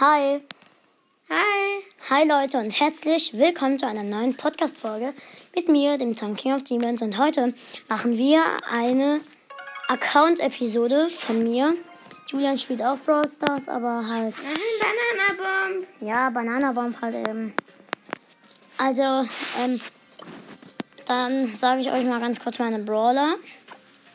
Hi. 0.00 0.40
Hi. 1.28 1.82
Hi 2.08 2.26
Leute 2.26 2.56
und 2.56 2.80
herzlich 2.80 3.34
willkommen 3.34 3.78
zu 3.78 3.86
einer 3.86 4.02
neuen 4.02 4.34
Podcast-Folge 4.34 5.12
mit 5.54 5.68
mir, 5.68 5.98
dem 5.98 6.16
Tank 6.16 6.38
King 6.38 6.54
of 6.54 6.64
Demons. 6.64 7.02
Und 7.02 7.18
heute 7.18 7.52
machen 7.86 8.16
wir 8.16 8.42
eine 8.72 9.20
Account-Episode 9.88 11.10
von 11.10 11.42
mir. 11.42 11.74
Julian 12.28 12.58
spielt 12.58 12.80
auch 12.80 12.96
Brawl 13.04 13.30
Stars, 13.30 13.68
aber 13.68 14.08
halt. 14.08 14.36
Nein, 14.42 15.36
Bananabomb. 15.36 15.86
Ja, 16.00 16.30
Bananabomb 16.30 16.98
halt 17.02 17.28
eben. 17.28 17.52
Also, 18.78 19.02
ähm, 19.62 19.82
dann 21.04 21.46
sage 21.46 21.82
ich 21.82 21.92
euch 21.92 22.06
mal 22.06 22.20
ganz 22.20 22.40
kurz 22.40 22.58
meine 22.58 22.78
Brawler. 22.78 23.34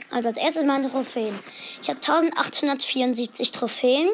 Also 0.10 0.30
als 0.30 0.40
erstes 0.40 0.64
meine 0.64 0.90
Trophäen. 0.90 1.38
Ich 1.80 1.90
habe 1.90 2.00
1874 2.00 3.52
Trophäen. 3.52 4.10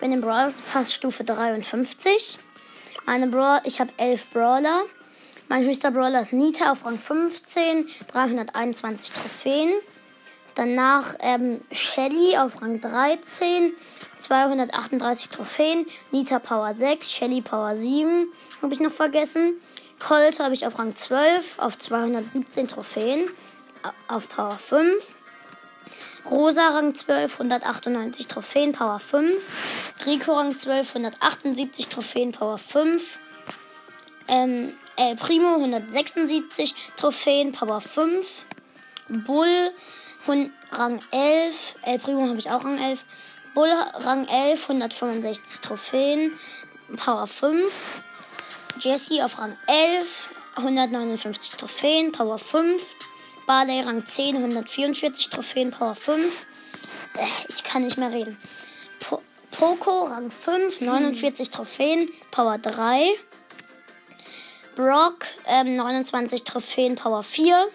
Bin 0.00 0.12
im 0.12 0.22
Brawl 0.22 0.50
Pass 0.72 0.94
Stufe 0.94 1.24
53. 1.24 2.38
Meine 3.04 3.26
Brawl, 3.26 3.60
ich 3.64 3.80
habe 3.82 3.92
11 3.98 4.30
Brawler. 4.30 4.84
Mein 5.50 5.66
höchster 5.66 5.90
Brawler 5.90 6.22
ist 6.22 6.32
Nita 6.32 6.72
auf 6.72 6.86
Rang 6.86 6.98
15, 6.98 7.86
321 8.06 9.12
Trophäen. 9.12 9.70
Danach 10.54 11.16
ähm, 11.20 11.60
Shelly 11.70 12.38
auf 12.38 12.62
Rang 12.62 12.80
13, 12.80 13.74
238 14.16 15.28
Trophäen. 15.28 15.84
Nita 16.12 16.38
Power 16.38 16.74
6, 16.74 17.10
Shelly 17.12 17.42
Power 17.42 17.76
7, 17.76 18.32
habe 18.62 18.72
ich 18.72 18.80
noch 18.80 18.92
vergessen. 18.92 19.60
Colt 19.98 20.40
habe 20.40 20.54
ich 20.54 20.66
auf 20.66 20.78
Rang 20.78 20.94
12, 20.94 21.58
auf 21.58 21.76
217 21.76 22.68
Trophäen, 22.68 23.28
auf 24.08 24.30
Power 24.30 24.56
5. 24.56 25.16
Rosa 26.30 26.68
Rang 26.70 26.94
12, 26.94 27.32
198 27.34 28.28
Trophäen, 28.28 28.72
Power 28.72 28.98
5. 28.98 29.36
Rico 30.06 30.32
Rang 30.32 30.56
12, 30.56 30.96
178 30.96 31.88
Trophäen, 31.88 32.32
Power 32.32 32.58
5. 32.58 33.18
Ähm, 34.28 34.74
El 34.96 35.16
Primo 35.16 35.56
176 35.56 36.74
Trophäen, 36.96 37.52
Power 37.52 37.80
5. 37.80 38.46
Bull 39.08 39.72
Rang 40.72 41.00
11, 41.10 41.74
El 41.82 41.98
Primo 41.98 42.28
habe 42.28 42.38
ich 42.38 42.50
auch 42.50 42.64
Rang 42.64 42.78
11. 42.78 43.04
Bull 43.54 43.68
Rang 43.68 44.26
11, 44.26 44.62
165 44.62 45.60
Trophäen, 45.60 46.38
Power 46.96 47.26
5. 47.26 48.02
Jesse 48.78 49.24
auf 49.24 49.38
Rang 49.38 49.56
11, 49.66 50.28
159 50.56 51.52
Trophäen, 51.52 52.12
Power 52.12 52.38
5. 52.38 52.82
Barley 53.46 53.80
Rang 53.80 54.06
10, 54.06 54.36
144 54.36 55.28
Trophäen, 55.28 55.70
Power 55.70 55.94
5. 55.94 56.46
Äh, 57.16 57.26
ich 57.54 57.64
kann 57.64 57.82
nicht 57.82 57.98
mehr 57.98 58.12
reden. 58.12 58.38
Po 59.50 59.74
Poco 59.76 60.04
Rang 60.06 60.30
5, 60.30 60.80
49 60.80 61.50
Trophäen, 61.50 62.08
Power 62.30 62.58
3. 62.58 63.10
Brock 64.76 65.26
ähm, 65.46 65.76
29 65.76 66.44
Trophäen, 66.44 66.96
Power 66.96 67.22
4. 67.22 67.68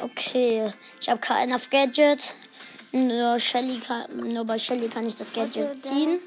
Okay, 0.00 0.72
ich 1.00 1.08
habe 1.08 1.20
keinen 1.20 1.52
auf 1.52 1.70
Gadget. 1.70 2.36
Nur, 2.92 3.38
Shelly 3.38 3.78
kann, 3.78 4.04
nur 4.16 4.44
bei 4.44 4.58
Shelly 4.58 4.88
kann 4.88 5.06
ich 5.06 5.16
das 5.16 5.32
Gadget 5.32 5.76
ziehen. 5.76 6.18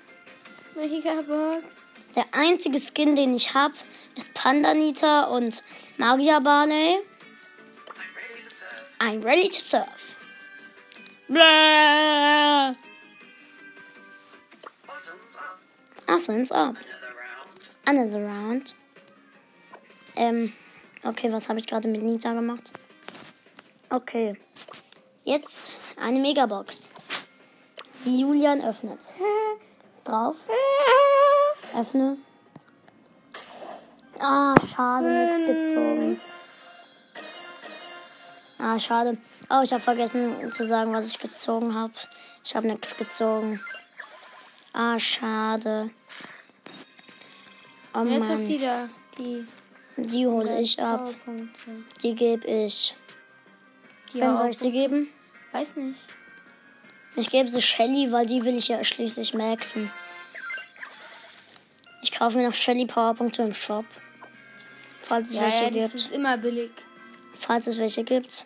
Der 2.16 2.26
einzige 2.32 2.80
Skin, 2.80 3.16
den 3.16 3.36
ich 3.36 3.54
habe, 3.54 3.74
ist 4.16 4.34
Pandanita 4.34 5.26
und 5.26 5.64
Magia 5.98 6.40
Barley. 6.40 6.98
I'm 9.00 9.24
ready 9.24 9.50
to 9.50 9.60
serve. 9.60 10.16
Blah. 11.28 12.76
Ach, 16.08 16.22
thumbs 16.22 16.52
up. 16.52 16.76
Another 17.86 18.26
round. 18.26 18.76
Ähm, 20.16 20.54
okay, 21.04 21.32
was 21.32 21.50
habe 21.50 21.60
ich 21.60 21.68
gerade 21.68 21.88
mit 21.88 22.04
Nita 22.04 22.34
gemacht? 22.34 22.72
Okay. 23.90 24.36
Jetzt 25.24 25.74
eine 26.00 26.20
Megabox. 26.20 26.92
Die 28.06 28.20
Julian 28.20 28.64
öffnet. 28.64 29.14
Drauf. 30.04 30.38
Öffne. 31.76 32.18
Ah, 34.20 34.56
schade, 34.74 35.08
nichts 35.08 35.40
gezogen. 35.40 36.22
Ah, 38.60 38.80
schade. 38.80 39.18
Oh, 39.50 39.62
ich 39.64 39.74
habe 39.74 39.82
vergessen 39.82 40.52
zu 40.52 40.66
sagen, 40.66 40.94
was 40.94 41.08
ich 41.08 41.20
gezogen 41.20 41.76
habe. 41.76 41.94
Ich 42.44 42.56
habe 42.56 42.68
nichts 42.68 42.96
gezogen. 42.98 43.60
Ah, 44.78 45.00
schade. 45.00 45.90
Oh 47.94 48.04
Jetzt 48.04 48.28
Mann. 48.28 48.46
die 48.46 48.60
da. 48.60 48.90
Die, 49.18 49.48
die 49.96 50.28
hole 50.28 50.60
ich 50.60 50.78
ab. 50.82 51.14
Die 52.04 52.14
gebe 52.14 52.46
ich. 52.46 52.94
Die 54.14 54.20
Wem 54.20 54.36
soll 54.36 54.50
ich 54.50 54.58
sie 54.58 54.72
geben? 54.72 55.08
Weiß 55.54 55.78
nicht. 55.78 56.02
Ich 57.16 57.32
gebe 57.32 57.48
sie 57.48 57.62
Shelly, 57.62 58.12
weil 58.12 58.26
die 58.26 58.44
will 58.44 58.58
ich 58.58 58.68
ja 58.68 58.84
schließlich 58.84 59.34
maxen. 59.34 59.90
Ich 62.02 62.12
kaufe 62.12 62.38
mir 62.38 62.46
noch 62.46 62.54
Shelly 62.54 62.86
Powerpunkte 62.86 63.44
im 63.44 63.54
Shop. 63.54 63.86
Falls 65.02 65.30
es 65.30 65.36
ja, 65.38 65.44
welche 65.44 65.64
ja, 65.64 65.70
gibt. 65.70 65.94
Das 65.94 66.02
ist 66.02 66.12
immer 66.12 66.36
billig. 66.36 66.72
Falls 67.34 67.68
es 67.68 67.78
welche 67.78 68.04
gibt. 68.04 68.46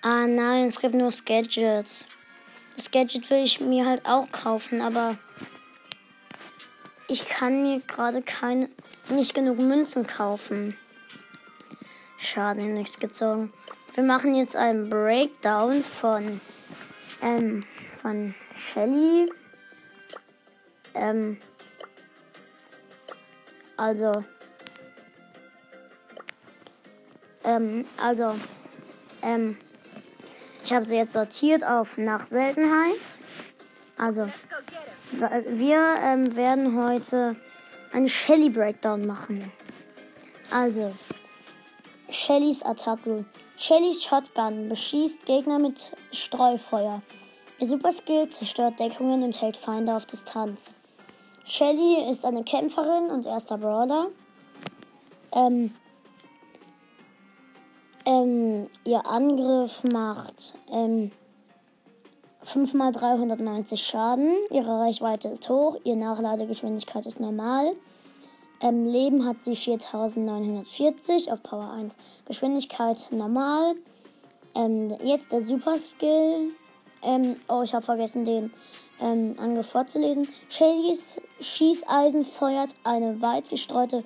Ah 0.00 0.26
nein, 0.26 0.68
es 0.68 0.80
gibt 0.80 0.94
nur 0.94 1.12
Gadgets. 1.26 2.06
Das 2.76 2.90
Gadget 2.90 3.28
will 3.28 3.44
ich 3.44 3.60
mir 3.60 3.84
halt 3.84 4.06
auch 4.06 4.30
kaufen, 4.32 4.80
aber 4.80 5.18
ich 7.08 7.28
kann 7.28 7.62
mir 7.62 7.80
gerade 7.80 8.22
keine, 8.22 8.68
nicht 9.08 9.34
genug 9.34 9.58
Münzen 9.58 10.06
kaufen. 10.06 10.76
Schade, 12.18 12.62
nichts 12.62 12.98
gezogen. 12.98 13.52
Wir 13.94 14.04
machen 14.04 14.34
jetzt 14.34 14.56
einen 14.56 14.90
Breakdown 14.90 15.82
von, 15.82 16.40
ähm, 17.22 17.64
von 18.02 18.34
Shelly. 18.54 19.30
Ähm, 20.94 21.38
also, 23.76 24.24
ähm, 27.44 27.84
also, 27.96 28.34
ähm, 29.22 29.56
ich 30.64 30.72
habe 30.72 30.84
sie 30.84 30.96
jetzt 30.96 31.12
sortiert 31.12 31.64
auf 31.64 31.96
nach 31.96 32.26
Seltenheit. 32.26 33.18
Also, 33.96 34.28
wir 35.12 35.96
ähm, 36.02 36.36
werden 36.36 36.82
heute 36.82 37.36
einen 37.92 38.08
Shelly 38.08 38.50
Breakdown 38.50 39.06
machen. 39.06 39.52
Also, 40.50 40.92
Shellys 42.10 42.62
Attacke. 42.62 43.24
Shellys 43.56 44.02
Shotgun 44.02 44.68
beschießt 44.68 45.24
Gegner 45.26 45.58
mit 45.58 45.92
Streufeuer. 46.12 47.02
Ihr 47.58 47.66
Superskill 47.66 48.28
zerstört 48.28 48.78
Deckungen 48.78 49.22
und 49.22 49.40
hält 49.40 49.56
Feinde 49.56 49.94
auf 49.94 50.06
Distanz. 50.06 50.74
Shelly 51.44 52.10
ist 52.10 52.24
eine 52.24 52.44
Kämpferin 52.44 53.10
und 53.10 53.24
erster 53.24 53.56
Brawler. 53.56 54.08
Ähm, 55.32 55.74
ähm, 58.04 58.68
ihr 58.84 59.06
Angriff 59.06 59.82
macht 59.84 60.58
ähm, 60.70 61.12
5 62.46 62.74
mal 62.74 62.92
390 62.92 63.82
Schaden. 63.82 64.32
Ihre 64.52 64.78
Reichweite 64.78 65.28
ist 65.28 65.48
hoch. 65.48 65.76
Ihre 65.82 65.96
Nachladegeschwindigkeit 65.96 67.04
ist 67.04 67.18
normal. 67.18 67.72
Ähm, 68.60 68.86
Leben 68.86 69.26
hat 69.26 69.42
sie 69.42 69.56
4940 69.56 71.32
auf 71.32 71.42
Power 71.42 71.72
1. 71.72 71.96
Geschwindigkeit 72.24 73.08
normal. 73.10 73.74
Ähm, 74.54 74.94
jetzt 75.02 75.32
der 75.32 75.42
Super 75.42 75.76
Skill. 75.76 76.52
Ähm, 77.02 77.34
oh, 77.48 77.62
ich 77.62 77.74
habe 77.74 77.84
vergessen, 77.84 78.24
den 78.24 78.52
ähm, 79.00 79.34
Angriff 79.38 79.66
vorzulesen. 79.66 80.28
Shellys 80.48 81.20
Schießeisen 81.40 82.24
feuert 82.24 82.76
eine 82.84 83.20
weit 83.20 83.50
gestreute 83.50 84.04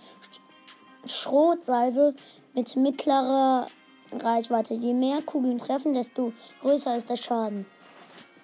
Schrotsalve 1.06 2.14
mit 2.54 2.74
mittlerer 2.74 3.66
Reichweite. 4.12 4.72
Je 4.72 4.94
mehr 4.94 5.20
Kugeln 5.20 5.58
treffen, 5.58 5.92
desto 5.92 6.32
größer 6.62 6.96
ist 6.96 7.10
der 7.10 7.16
Schaden. 7.16 7.66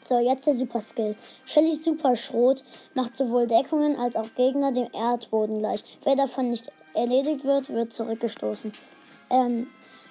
So, 0.07 0.21
jetzt 0.21 0.47
der 0.47 0.55
Super 0.55 0.81
Skill. 0.81 1.17
Shellys 1.47 1.83
Superschrot 1.83 2.63
macht 2.95 3.17
sowohl 3.17 3.49
Deckungen 3.49 3.97
als 3.97 4.15
auch 4.15 4.33
Gegner 4.37 4.71
dem 4.71 4.89
Erdboden 4.93 5.59
gleich. 5.59 5.83
Wer 6.05 6.15
davon 6.15 6.51
nicht 6.51 6.71
erledigt 6.95 7.45
wird, 7.45 7.71
wird 7.71 7.93
zurückgestoßen. 7.93 8.73
Ähm, 9.31 9.67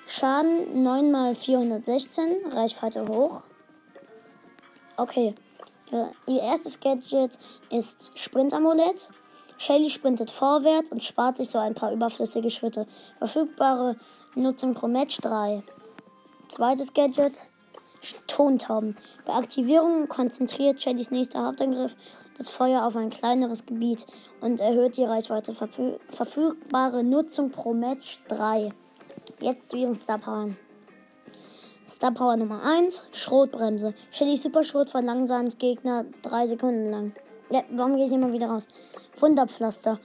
Schaden 0.05 0.83
9 0.83 1.31
x 1.31 1.45
416, 1.45 2.25
Reichweite 2.51 3.07
hoch. 3.07 3.43
Okay. 4.97 5.33
Ihr 6.27 6.41
erstes 6.41 6.81
Gadget 6.81 7.39
ist 7.69 8.11
Sprintamulett. 8.19 9.09
Shelly 9.57 9.89
sprintet 9.89 10.29
vorwärts 10.29 10.91
und 10.91 11.03
spart 11.05 11.37
sich 11.37 11.49
so 11.49 11.57
ein 11.57 11.73
paar 11.73 11.93
überflüssige 11.93 12.49
Schritte. 12.49 12.85
Verfügbare 13.19 13.95
Nutzung 14.35 14.73
pro 14.73 14.89
Match 14.89 15.17
3. 15.21 15.63
Zweites 16.49 16.93
Gadget. 16.93 17.49
Tontauben. 18.27 18.95
Bei 19.25 19.33
Aktivierung 19.33 20.07
konzentriert 20.07 20.81
Shellys 20.81 21.11
nächster 21.11 21.45
Hauptangriff 21.45 21.95
das 22.37 22.49
Feuer 22.49 22.85
auf 22.85 22.95
ein 22.95 23.09
kleineres 23.09 23.65
Gebiet 23.65 24.05
und 24.41 24.59
erhöht 24.59 24.97
die 24.97 25.05
Reichweite. 25.05 25.53
Verfü 25.53 25.97
verfügbare 26.09 27.03
Nutzung 27.03 27.49
pro 27.49 27.73
Match 27.73 28.19
3. 28.27 28.69
Jetzt 29.39 29.73
wir 29.73 29.93
Star 29.95 30.19
Power. 30.19 30.49
Star 31.87 32.11
Power 32.11 32.35
Nummer 32.35 32.63
1, 32.63 33.03
Schrotbremse. 33.11 33.93
Shelly 34.11 34.37
Superschrot 34.37 34.89
verlangsamt 34.89 35.59
Gegner 35.59 36.05
3 36.23 36.47
Sekunden 36.47 36.89
lang. 36.89 37.13
Ja, 37.51 37.63
warum 37.71 37.95
gehe 37.95 38.05
ich 38.05 38.11
immer 38.11 38.31
wieder 38.31 38.47
raus? 38.47 38.67
Wunderpflaster. 39.19 39.99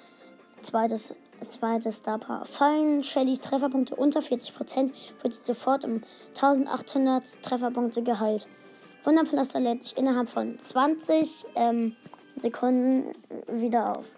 Zweites, 0.60 1.14
zweites 1.40 1.96
Star. 1.96 2.44
Fallen 2.44 3.02
Shellys 3.02 3.40
Trefferpunkte 3.40 3.96
unter 3.96 4.20
40%, 4.20 4.92
wird 5.22 5.32
sie 5.32 5.44
sofort 5.44 5.84
um 5.84 6.02
1800 6.36 7.42
Trefferpunkte 7.42 8.02
geheilt. 8.02 8.46
Wunderpflaster 9.04 9.60
lädt 9.60 9.82
sich 9.82 9.96
innerhalb 9.96 10.28
von 10.28 10.58
20 10.58 11.46
ähm, 11.54 11.96
Sekunden 12.36 13.12
wieder 13.48 13.96
auf. 13.96 14.12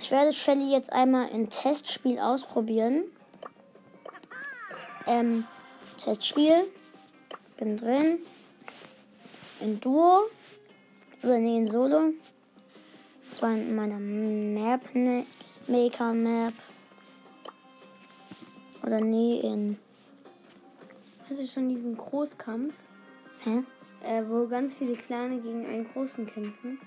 Ich 0.00 0.10
werde 0.10 0.32
Shelly 0.32 0.70
jetzt 0.70 0.92
einmal 0.92 1.28
im 1.28 1.48
Testspiel 1.48 2.18
ausprobieren. 2.18 3.04
Ähm, 5.06 5.44
Testspiel. 5.98 6.64
Bin 7.56 7.76
drin. 7.76 8.18
In 9.60 9.80
Duo. 9.80 10.22
Oder 11.22 11.36
in 11.36 11.70
Solo. 11.70 12.12
Das 13.30 13.50
in 13.50 13.74
meiner 13.74 13.98
Map, 13.98 14.94
ne, 14.94 15.24
Maker 15.68 16.12
Map. 16.12 16.54
Oder 18.82 19.00
nee, 19.00 19.40
in. 19.40 19.78
Hast 21.28 21.40
du 21.40 21.46
schon 21.46 21.68
diesen 21.68 21.96
Großkampf, 21.96 22.74
Hä? 23.44 23.62
äh, 24.04 24.22
wo 24.28 24.46
ganz 24.48 24.74
viele 24.74 24.94
Kleine 24.94 25.40
gegen 25.40 25.64
einen 25.66 25.88
Großen 25.92 26.26
kämpfen? 26.26 26.78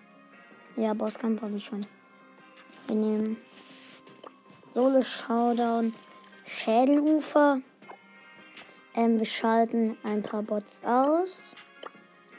Ja, 0.75 0.93
Bosskampf 0.93 1.41
habe 1.41 1.55
ich 1.55 1.65
schon. 1.65 1.85
Wir 2.87 2.95
nehmen 2.95 3.37
Solo 4.73 5.01
Showdown 5.01 5.93
Schädelufer. 6.45 7.61
Ähm, 8.93 9.17
wir 9.17 9.25
schalten 9.25 9.97
ein 10.03 10.21
paar 10.21 10.43
Bots 10.43 10.81
aus. 10.83 11.55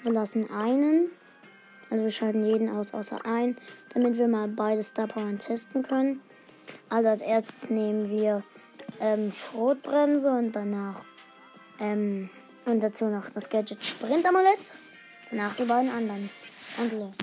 Wir 0.03 0.13
lassen 0.13 0.51
einen. 0.51 1.11
Also 1.89 2.05
wir 2.05 2.11
schalten 2.11 2.45
jeden 2.45 2.69
aus 2.69 2.93
außer 2.93 3.25
einen, 3.25 3.57
damit 3.95 4.19
wir 4.19 4.29
mal 4.29 4.49
beide 4.49 4.83
Star 4.83 5.07
Power 5.07 5.37
testen 5.39 5.83
können. 5.83 6.21
Also 6.89 7.09
als 7.09 7.23
erstes 7.23 7.69
nehmen 7.71 8.11
wir 8.11 8.43
ähm, 9.01 9.33
Schrotbremse 9.33 10.31
und 10.31 10.53
danach 10.53 11.03
ähm, 11.81 12.31
und 12.65 12.81
dazu 12.81 13.07
noch 13.07 13.29
das 13.31 13.49
Gadget 13.49 13.85
Sprint 13.85 14.27
Amulett. 14.27 14.75
Danach 15.31 15.55
die 15.57 15.65
beiden 15.65 15.91
anderen. 15.91 16.31
Und 16.79 16.93
los. 16.93 17.15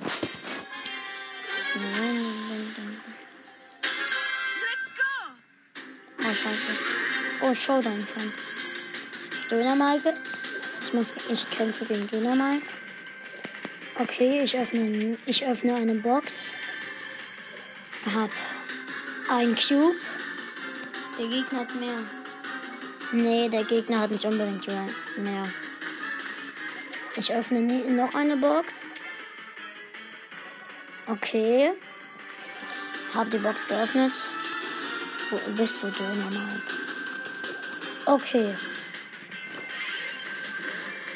Oh, 6.20 6.34
scheiße. 6.34 6.68
Oh, 7.42 7.54
Showdown 7.54 8.06
schon. 8.08 8.34
Dönermarke. 9.50 10.16
Ich 10.82 10.94
muss, 10.94 11.14
ich 11.30 11.50
kämpfe 11.50 11.86
gegen 11.86 12.08
Dönermarke. 12.08 12.66
Okay, 14.00 14.42
ich 14.42 14.58
öffne, 14.58 15.18
ich 15.26 15.46
öffne 15.46 15.76
eine 15.76 15.96
Box. 15.96 16.54
Hab 18.06 18.30
ein 19.34 19.56
Cube. 19.56 19.96
Der 21.18 21.28
Gegner 21.28 21.60
hat 21.60 21.76
mehr. 21.76 22.00
Nee, 23.12 23.50
der 23.50 23.64
Gegner 23.64 24.00
hat 24.02 24.12
nicht 24.12 24.26
unbedingt 24.26 24.68
mehr. 24.68 25.48
Ich 27.16 27.34
öffne 27.34 27.62
noch 27.62 28.14
eine 28.16 28.38
Box. 28.38 28.90
Okay. 31.08 31.74
Hab 33.14 33.30
die 33.30 33.38
Box 33.38 33.68
geöffnet. 33.68 34.14
Wo 35.30 35.38
bist 35.54 35.84
du, 35.84 35.88
Döner 35.92 36.30
Mike? 36.30 36.74
Okay. 38.06 38.56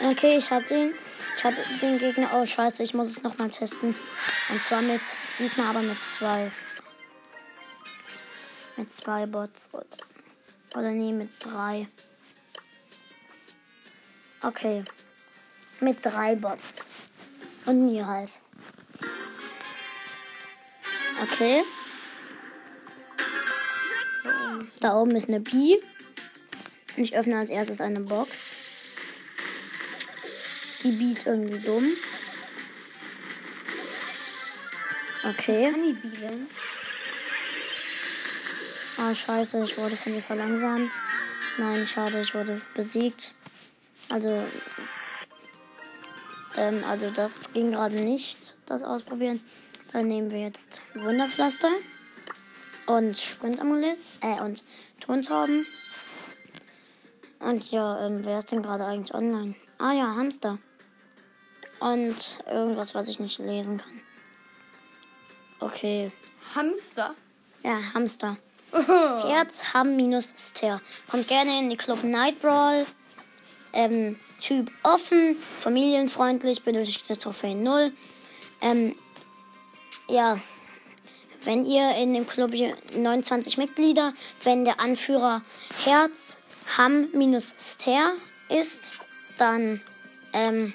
Okay, 0.04 0.38
ich 0.38 0.52
hab 0.52 0.66
den. 0.68 0.94
Ich 1.36 1.44
hab 1.44 1.54
den 1.82 1.98
Gegner. 1.98 2.30
Oh, 2.34 2.46
scheiße, 2.46 2.84
ich 2.84 2.94
muss 2.94 3.10
es 3.10 3.24
nochmal 3.24 3.50
testen. 3.50 3.96
Und 4.50 4.62
zwar 4.62 4.82
mit. 4.82 5.02
Diesmal 5.40 5.68
aber 5.68 5.82
mit 5.82 6.04
zwei. 6.04 6.52
Mit 8.78 8.92
zwei 8.92 9.26
Bots. 9.26 9.70
Oder, 9.74 9.86
oder 10.76 10.92
nee, 10.92 11.12
mit 11.12 11.30
drei. 11.40 11.88
Okay. 14.42 14.84
Mit 15.80 16.06
drei 16.06 16.36
Bots. 16.36 16.84
Und 17.66 17.88
mir 17.88 18.06
halt. 18.06 18.40
Okay. 21.22 21.64
Da 24.80 24.96
oben 24.96 25.16
ist 25.16 25.28
eine 25.28 25.40
B. 25.40 25.78
Ich 26.96 27.16
öffne 27.16 27.40
als 27.40 27.50
erstes 27.50 27.82
eine 27.82 28.00
Box. 28.00 28.54
Die 30.84 30.92
B 30.92 31.12
ist 31.12 31.26
irgendwie 31.26 31.60
dumm. 31.60 31.92
Okay. 35.24 35.72
Kann 35.72 35.84
die 35.84 35.94
Bielen? 35.94 36.48
Ah, 39.00 39.14
scheiße, 39.14 39.64
ich 39.64 39.78
wurde 39.78 39.96
von 39.96 40.16
ihr 40.16 40.24
verlangsamt. 40.24 40.92
Nein, 41.60 41.86
schade, 41.86 42.20
ich 42.20 42.34
wurde 42.34 42.60
besiegt. 42.74 43.36
Also, 44.10 44.44
ähm, 46.56 46.84
also 46.84 47.12
das 47.12 47.54
ging 47.54 47.72
gerade 47.72 47.96
nicht, 47.96 48.56
das 48.66 48.82
ausprobieren. 48.82 49.40
Dann 49.94 50.08
nehmen 50.08 50.32
wir 50.32 50.40
jetzt 50.40 50.82
Wunderpflaster 50.96 51.70
und 52.88 53.16
Sprintamulett, 53.16 54.00
äh, 54.22 54.42
und 54.42 54.64
Tontauben. 55.00 55.68
Und 57.38 57.70
ja, 57.70 58.04
ähm, 58.04 58.26
wer 58.26 58.40
ist 58.40 58.52
denn 58.52 58.64
gerade 58.64 58.86
eigentlich 58.86 59.14
online? 59.14 59.54
Ah 59.78 59.92
ja, 59.94 60.16
Hamster. 60.16 60.58
Und 61.80 62.40
irgendwas, 62.48 62.96
was 62.96 63.10
ich 63.10 63.20
nicht 63.20 63.38
lesen 63.38 63.78
kann. 63.78 64.02
Okay. 65.60 66.12
Hamster. 66.56 67.14
Ja, 67.64 67.80
Hamster. 67.94 68.38
Herz, 68.72 69.74
Ham 69.74 69.96
minus 69.96 70.34
Ster. 70.38 70.82
Kommt 71.10 71.28
gerne 71.28 71.60
in 71.60 71.70
die 71.70 71.78
Club 71.78 72.04
Night 72.04 72.40
Brawl. 72.40 72.86
Ähm, 73.74 74.20
typ 74.40 74.72
offen, 74.84 75.38
familienfreundlich, 75.60 76.64
benötigte 76.64 77.18
Trophäen 77.18 77.64
0. 77.64 77.92
Ähm, 78.62 78.96
ja, 80.10 80.40
wenn 81.44 81.66
ihr 81.66 81.96
in 81.96 82.14
dem 82.14 82.28
Club 82.28 82.52
29 82.52 83.58
Mitglieder, 83.58 84.14
wenn 84.44 84.66
der 84.66 84.80
Anführer 84.80 85.42
Herz, 85.86 86.40
Ham 86.78 87.10
minus 87.14 87.56
Ster 87.58 88.14
ist, 88.50 88.92
dann, 89.38 89.82
ähm, 90.34 90.74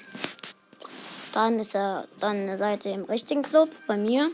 dann 1.33 1.59
ist 1.59 1.75
er, 1.75 2.07
dann 2.19 2.57
seid 2.57 2.85
ihr 2.85 2.93
im 2.93 3.03
richtigen 3.03 3.43
Club 3.43 3.69
bei 3.85 3.97
mir. 3.97 4.31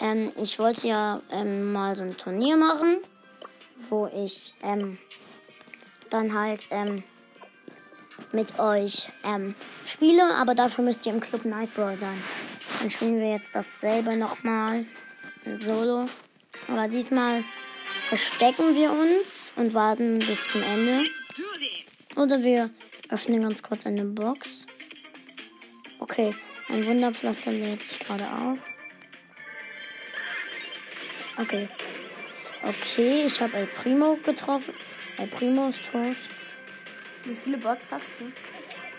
Ähm, 0.00 0.32
ich 0.36 0.58
wollte 0.58 0.88
ja 0.88 1.20
ähm, 1.30 1.72
mal 1.72 1.96
so 1.96 2.02
ein 2.02 2.16
Turnier 2.16 2.56
machen, 2.56 2.98
wo 3.90 4.06
ich 4.06 4.54
ähm, 4.62 4.98
dann 6.10 6.38
halt 6.38 6.66
ähm, 6.70 7.02
mit 8.32 8.58
euch 8.58 9.08
ähm, 9.24 9.54
spiele, 9.86 10.34
aber 10.34 10.54
dafür 10.54 10.84
müsst 10.84 11.06
ihr 11.06 11.12
im 11.12 11.20
Club 11.20 11.44
Nightbrawl 11.44 11.98
sein. 11.98 12.22
Dann 12.80 12.90
spielen 12.90 13.18
wir 13.18 13.30
jetzt 13.30 13.54
dasselbe 13.54 14.16
nochmal 14.16 14.84
in 15.44 15.60
Solo. 15.60 16.06
Aber 16.68 16.88
diesmal 16.88 17.44
verstecken 18.08 18.74
wir 18.74 18.92
uns 18.92 19.52
und 19.56 19.74
warten 19.74 20.18
bis 20.18 20.46
zum 20.46 20.62
Ende. 20.62 21.04
Oder 22.16 22.42
wir 22.42 22.70
öffnen 23.08 23.42
ganz 23.42 23.62
kurz 23.62 23.86
eine 23.86 24.04
Box. 24.04 24.66
Okay, 25.98 26.34
ein 26.68 26.86
Wunderpflaster 26.86 27.52
lädt 27.52 27.82
sich 27.82 27.98
gerade 27.98 28.24
auf. 28.32 28.58
Okay. 31.38 31.68
Okay, 32.62 33.26
ich 33.26 33.40
habe 33.40 33.56
El 33.56 33.66
Primo 33.66 34.16
getroffen. 34.16 34.74
El 35.18 35.26
Primo 35.28 35.68
ist 35.68 35.90
tot. 35.90 36.16
Wie 37.24 37.34
viele 37.34 37.58
Bots 37.58 37.88
hast 37.90 38.14
du? 38.18 38.32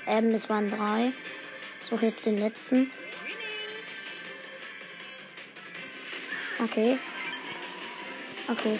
Ähm, 0.05 0.31
es 0.31 0.49
waren 0.49 0.69
drei. 0.69 1.11
Ich 1.79 1.85
suche 1.85 2.07
jetzt 2.07 2.25
den 2.25 2.39
letzten. 2.39 2.91
Okay. 6.63 6.97
Okay. 8.49 8.79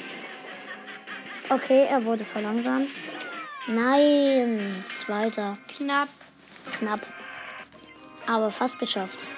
Okay, 1.50 1.88
er 1.90 2.06
wurde 2.06 2.24
verlangsamt. 2.24 2.90
Nein, 3.68 4.84
zweiter. 4.96 5.58
Knapp. 5.68 6.10
Knapp. 6.78 7.06
Aber 8.26 8.52
fast 8.52 8.80
geschafft. 8.80 9.30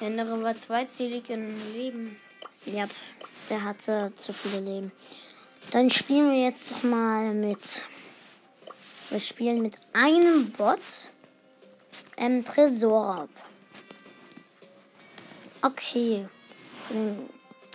Der 0.00 0.08
andere 0.08 0.42
war 0.42 0.56
zweizählig 0.56 1.30
im 1.30 1.54
Leben. 1.74 2.16
Ja, 2.66 2.86
der 3.50 3.64
hatte 3.64 4.12
zu 4.14 4.32
viele 4.32 4.60
Leben. 4.60 4.92
Dann 5.72 5.90
spielen 5.90 6.30
wir 6.30 6.42
jetzt 6.44 6.70
noch 6.70 6.82
mal 6.84 7.34
mit. 7.34 7.82
Wir 9.10 9.20
spielen 9.20 9.60
mit 9.62 9.78
einem 9.92 10.50
Bot. 10.52 11.10
ähm, 12.16 12.44
Tresorraub. 12.44 13.28
Okay. 15.62 16.26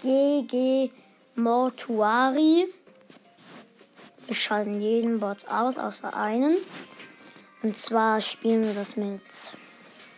GG 0.01 0.89
Mortuari. 1.35 2.67
Wir 4.27 4.35
schalten 4.35 4.81
jeden 4.81 5.19
Bot 5.19 5.47
aus, 5.47 5.77
außer 5.77 6.15
einen. 6.15 6.57
Und 7.61 7.77
zwar 7.77 8.21
spielen 8.21 8.63
wir 8.63 8.73
das 8.73 8.95
mit, 8.97 9.21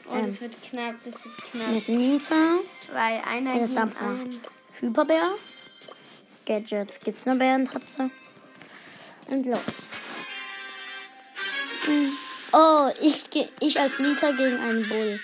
Oh, 0.10 0.22
das 0.22 0.40
wird 0.40 0.54
knapp, 0.64 0.96
das 1.04 1.24
wird 1.26 1.36
knapp. 1.52 1.70
mit 1.72 1.90
Nita. 1.90 2.36
Weil 2.94 3.22
einer 3.28 3.56
man. 4.02 4.20
einen. 4.22 4.42
Hyperbär. 4.80 5.36
Gadgets 6.46 7.00
gibt's 7.00 7.26
nur 7.26 7.36
Bärentratze. 7.36 8.12
Und 9.28 9.46
los. 9.46 9.86
Hm. 11.86 12.14
Oh, 12.54 12.90
ich, 13.02 13.26
ich 13.60 13.80
als 13.80 14.00
Nita 14.00 14.32
gegen 14.32 14.58
einen 14.58 14.88
Bull. 14.88 15.20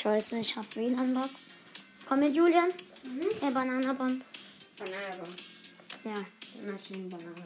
Scheiße, 0.00 0.38
ich 0.38 0.56
hab 0.56 0.74
WLAN-Box. 0.74 1.30
Komm 2.08 2.20
mit, 2.20 2.34
Julian. 2.34 2.70
Der 3.42 3.50
Bananenbomb. 3.50 4.24
Bananenbomb. 4.78 5.36
Ja. 6.04 6.24
Maschinenbananenbomb. 6.64 7.44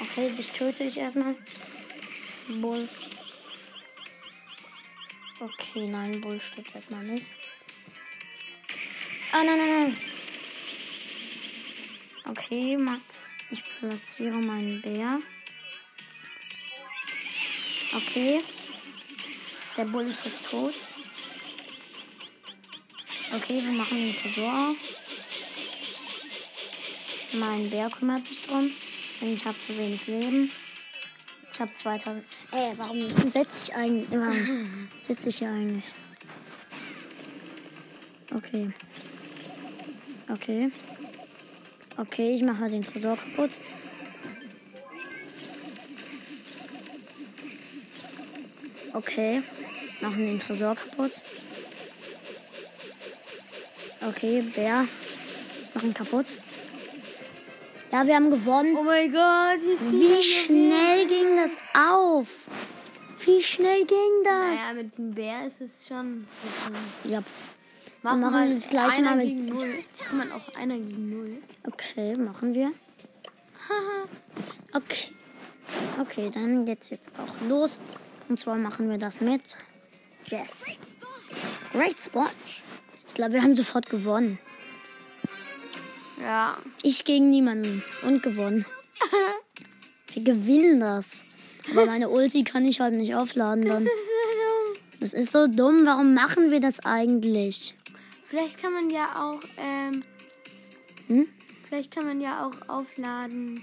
Okay, 0.00 0.30
dich 0.30 0.50
töte 0.50 0.84
ich 0.84 0.96
erstmal. 0.96 1.36
Bull. 2.48 2.88
Okay, 5.38 5.86
nein, 5.86 6.20
Bull 6.20 6.40
stirbt 6.40 6.74
erstmal 6.74 7.04
nicht. 7.04 7.26
Ah, 9.38 9.44
nein, 9.44 9.58
nein, 9.58 9.68
nein. 9.68 9.96
Okay, 12.24 12.78
Max. 12.78 13.02
Ich 13.50 13.62
platziere 13.62 14.36
meinen 14.36 14.80
Bär. 14.80 15.20
Okay. 17.94 18.42
Der 19.76 19.84
Bull 19.84 20.06
ist 20.06 20.22
fast 20.22 20.42
tot. 20.42 20.72
Okay, 23.34 23.62
wir 23.62 23.72
machen 23.72 23.98
den 23.98 24.16
Tresor 24.16 24.70
auf. 24.70 24.78
Mein 27.34 27.68
Bär 27.68 27.90
kümmert 27.90 28.24
sich 28.24 28.40
drum. 28.40 28.72
Denn 29.20 29.34
ich 29.34 29.44
habe 29.44 29.60
zu 29.60 29.76
wenig 29.76 30.06
Leben. 30.06 30.50
Ich 31.52 31.60
habe 31.60 31.72
2000. 31.72 32.24
Ey, 32.52 32.72
warum 32.78 33.10
setze 33.30 33.70
ich 33.70 33.76
eigentlich. 33.76 34.08
Warum 34.10 34.88
sitze 34.98 35.28
ich 35.28 35.36
hier 35.36 35.50
eigentlich? 35.50 35.84
Okay. 38.34 38.72
Okay. 40.28 40.70
Okay, 41.96 42.34
ich 42.34 42.42
mache 42.42 42.68
den 42.68 42.82
Tresor 42.82 43.16
kaputt. 43.16 43.50
Okay. 48.92 49.42
Machen 50.00 50.26
den 50.26 50.38
Tresor 50.38 50.74
kaputt. 50.74 51.12
Okay, 54.06 54.42
Bär. 54.42 54.86
Machen 55.74 55.94
kaputt. 55.94 56.36
Ja, 57.92 58.06
wir 58.06 58.16
haben 58.16 58.30
gewonnen. 58.30 58.76
Oh 58.76 58.82
mein 58.82 59.12
Gott. 59.12 59.60
Wie 59.90 60.22
schnell 60.22 61.06
ging 61.06 61.36
das 61.36 61.58
auf? 61.74 62.28
Wie 63.24 63.42
schnell 63.42 63.84
ging 63.84 64.22
das? 64.24 64.60
Naja, 64.60 64.82
mit 64.82 64.98
dem 64.98 65.14
Bär 65.14 65.46
ist 65.46 65.60
es 65.60 65.86
schon. 65.86 66.26
Ja. 67.04 67.22
Machen 68.02 68.20
machen 68.20 68.48
wir 68.48 68.54
das 68.54 68.68
gleiche 68.68 69.02
mal 69.02 69.16
mit- 69.16 69.26
gegen 69.28 69.46
null. 69.46 69.78
Kann 70.08 70.18
man 70.18 70.32
auch 70.32 70.48
einer 70.56 70.74
gegen 70.78 71.10
null. 71.10 71.38
Okay, 71.66 72.16
machen 72.16 72.54
wir. 72.54 72.72
Okay. 74.72 75.10
Okay, 76.00 76.30
dann 76.32 76.64
geht's 76.66 76.90
jetzt 76.90 77.10
auch 77.18 77.48
los. 77.48 77.78
Und 78.28 78.38
zwar 78.38 78.56
machen 78.56 78.90
wir 78.90 78.98
das 78.98 79.20
mit 79.20 79.56
Yes. 80.26 80.66
Great 81.72 81.98
Sponge. 82.00 82.28
Ich 83.08 83.14
glaube, 83.14 83.32
wir 83.34 83.42
haben 83.42 83.56
sofort 83.56 83.88
gewonnen. 83.88 84.38
Ja. 86.20 86.58
Ich 86.82 87.04
gegen 87.04 87.30
niemanden. 87.30 87.82
Und 88.02 88.22
gewonnen. 88.22 88.66
Wir 90.12 90.22
gewinnen 90.22 90.80
das. 90.80 91.24
Aber 91.70 91.84
meine 91.86 92.08
Ulti 92.08 92.42
kann 92.44 92.64
ich 92.64 92.80
halt 92.80 92.94
nicht 92.94 93.14
aufladen 93.14 93.66
dann. 93.66 93.88
Das 95.00 95.12
ist 95.14 95.30
so 95.32 95.46
dumm. 95.46 95.84
Warum 95.84 96.14
machen 96.14 96.50
wir 96.50 96.60
das 96.60 96.80
eigentlich? 96.84 97.74
Vielleicht 98.28 98.60
kann 98.60 98.72
man 98.72 98.90
ja 98.90 99.22
auch, 99.24 99.40
ähm, 99.56 100.02
Hm? 101.06 101.26
vielleicht 101.68 101.92
kann 101.94 102.04
man 102.04 102.20
ja 102.20 102.44
auch 102.46 102.68
aufladen, 102.68 103.62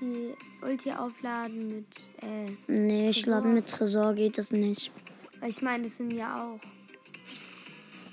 die 0.00 0.34
Ulti 0.62 0.92
aufladen 0.92 1.68
mit, 1.68 1.86
äh, 2.22 2.50
Nee, 2.70 3.10
ich 3.10 3.22
glaube, 3.22 3.48
mit 3.48 3.66
Tresor 3.68 4.14
geht 4.14 4.38
das 4.38 4.52
nicht. 4.52 4.92
weil 5.40 5.50
ich 5.50 5.60
meine, 5.62 5.84
das 5.84 5.96
sind 5.96 6.12
ja 6.12 6.44
auch, 6.44 6.60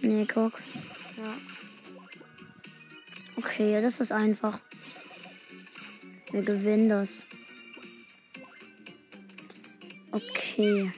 Nee, 0.02 0.26
guck. 0.32 0.54
ja. 1.18 1.34
Okay, 3.36 3.82
das 3.82 4.00
ist 4.00 4.12
einfach. 4.12 4.60
Wir 6.32 6.42
gewinnen 6.44 6.90
das. 6.90 7.26
Okay. 10.12 10.92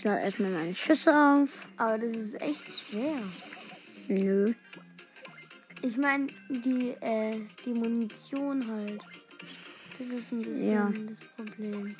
Ich 0.00 0.04
lade 0.04 0.22
erstmal 0.22 0.50
meine 0.50 0.74
Schüsse 0.74 1.14
auf. 1.14 1.68
Aber 1.76 1.98
das 1.98 2.12
ist 2.16 2.40
echt 2.40 2.64
schwer. 2.72 3.16
Nö. 4.08 4.54
Ich 5.82 5.98
meine, 5.98 6.28
die, 6.48 6.92
äh, 7.02 7.36
die 7.66 7.74
Munition 7.74 8.66
halt. 8.66 8.98
Das 9.98 10.08
ist 10.08 10.32
ein 10.32 10.40
bisschen 10.40 10.72
Ja. 10.72 10.90
das 11.06 11.22
Problem. 11.22 11.96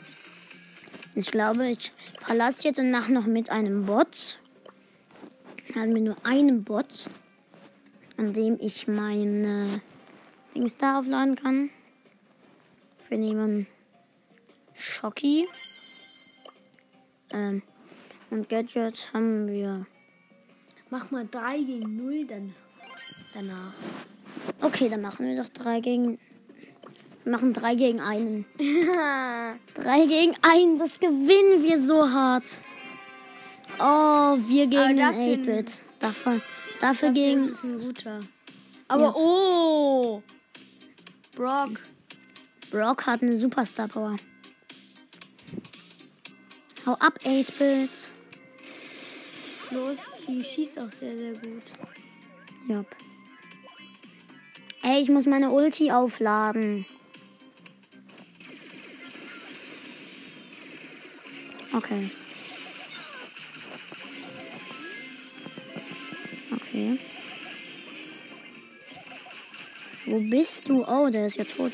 Ich 1.15 1.31
glaube, 1.31 1.69
ich 1.69 1.93
verlasse 2.23 2.67
jetzt 2.69 2.79
und 2.79 2.91
mache 2.91 3.13
noch 3.13 3.27
mit 3.27 3.51
einem 3.51 3.85
Bot. 3.85 4.39
Haben 5.75 5.95
wir 5.95 6.01
nur 6.01 6.17
einen 6.25 6.65
Bot, 6.65 7.11
an 8.17 8.33
dem 8.33 8.57
ich 8.63 8.89
meine 8.89 9.83
Dings 10.55 10.79
da 10.79 11.01
aufladen 11.01 11.35
kann. 11.37 11.69
Wir 13.11 13.19
nehmen 13.19 13.67
Shocky. 14.73 15.47
Ähm, 17.35 17.61
und 18.31 18.49
Gadget 18.49 19.11
haben 19.13 19.49
wir. 19.49 19.87
Mach 20.91 21.11
mal 21.11 21.27
3 21.31 21.59
gegen 21.59 21.97
0 21.97 22.27
dann 22.27 22.55
danach. 23.35 23.75
Okay, 24.61 24.89
dann 24.89 25.03
machen 25.03 25.27
wir 25.27 25.43
doch 25.43 25.49
drei 25.51 25.81
gegen. 25.81 26.19
Wir 27.25 27.33
machen 27.33 27.53
drei 27.53 27.75
gegen 27.75 28.01
einen. 28.01 28.47
Drei 29.75 30.07
gegen 30.07 30.35
einen, 30.43 30.79
das 30.79 30.99
gewinnen 30.99 31.63
wir 31.63 31.79
so 31.81 32.11
hart. 32.11 32.45
Oh, 33.79 34.39
wir 34.49 34.67
gegen 34.67 34.97
den 34.97 34.99
dafür- 34.99 35.37
8-Bit. 35.37 35.83
Dafür, 35.99 36.41
dafür 36.81 37.11
gegen. 37.11 37.45
ist 37.47 37.53
es 37.53 37.63
ein 37.63 37.79
guter. 37.79 38.21
Aber 38.89 39.15
oh! 39.15 40.23
Brock. 41.37 41.79
Brock 42.71 43.07
hat 43.07 43.23
eine 43.23 43.37
Superstar 43.37 43.89
Power. 43.89 44.17
Hau 46.87 46.95
ab, 46.95 47.19
8-Bit. 47.23 48.11
Los, 49.71 49.99
sie 50.27 50.43
schießt 50.43 50.79
auch 50.81 50.91
sehr, 50.91 51.17
sehr 51.17 51.33
gut. 51.35 51.63
Jupp. 52.69 52.87
Ey, 54.83 55.01
ich 55.03 55.09
muss 55.09 55.27
meine 55.27 55.51
Ulti 55.51 55.91
aufladen. 55.93 56.87
Okay. 61.73 62.11
Okay. 66.53 66.99
Wo 70.07 70.19
bist 70.19 70.69
du? 70.69 70.85
Oh, 70.85 71.09
der 71.11 71.27
ist 71.27 71.37
ja 71.37 71.45
tot. 71.45 71.73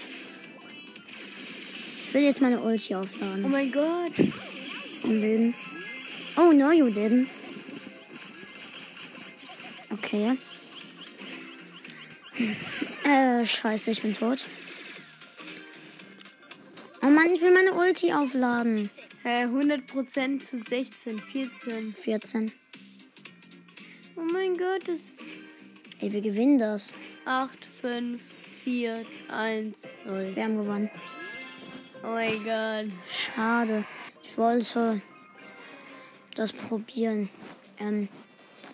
Ich 2.03 2.13
will 2.13 2.23
jetzt 2.23 2.43
meine 2.43 2.61
Ulti 2.61 2.95
Oh 2.95 2.99
aufladen. 2.99 3.51
mein 3.51 3.73
Gott. 3.73 4.13
Und 5.03 5.21
den. 5.21 5.55
Oh 6.37 6.53
no, 6.53 6.73
you 6.73 6.87
didn't. 6.89 7.39
Okay. 10.07 10.39
Äh, 13.03 13.45
scheiße, 13.45 13.91
ich 13.91 14.03
bin 14.03 14.15
tot. 14.15 14.45
Oh 17.03 17.07
Mann, 17.07 17.29
ich 17.35 17.43
will 17.43 17.53
meine 17.53 17.73
Ulti 17.73 18.13
aufladen. 18.13 18.89
Hä, 19.25 19.47
100% 19.47 20.45
zu 20.45 20.59
16, 20.61 21.21
14. 21.21 21.95
14. 21.97 22.53
Oh 24.15 24.21
mein 24.21 24.57
Gott, 24.57 24.87
das 24.87 25.01
Ey, 25.99 26.13
wir 26.13 26.21
gewinnen 26.21 26.61
das. 26.61 26.95
8, 27.25 27.67
5, 27.81 28.23
4, 28.63 29.05
1, 29.29 29.83
0. 30.05 30.37
Wir 30.37 30.45
haben 30.45 30.57
gewonnen. 30.57 30.91
Oh 32.05 32.13
mein 32.13 32.45
Gott. 32.45 32.93
Schade. 33.09 33.85
Ich 34.23 34.39
wollte 34.39 35.03
das 36.37 36.53
probieren. 36.53 37.29
Ähm, 37.81 38.09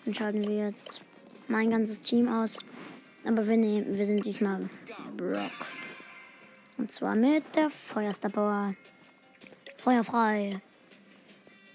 dann 0.05 0.13
schalten 0.13 0.47
wir 0.47 0.67
jetzt 0.67 1.01
mein 1.47 1.71
ganzes 1.71 2.01
Team 2.01 2.27
aus. 2.27 2.57
Aber 3.25 3.47
wir, 3.47 3.57
nehmen, 3.57 3.97
wir 3.97 4.05
sind 4.05 4.25
diesmal 4.25 4.69
Brock. 5.15 5.51
Und 6.77 6.91
zwar 6.91 7.15
mit 7.15 7.43
der 7.55 7.69
Feuerstar 7.69 8.31
Power. 8.31 8.75
Feuer 9.77 10.03
frei. 10.03 10.61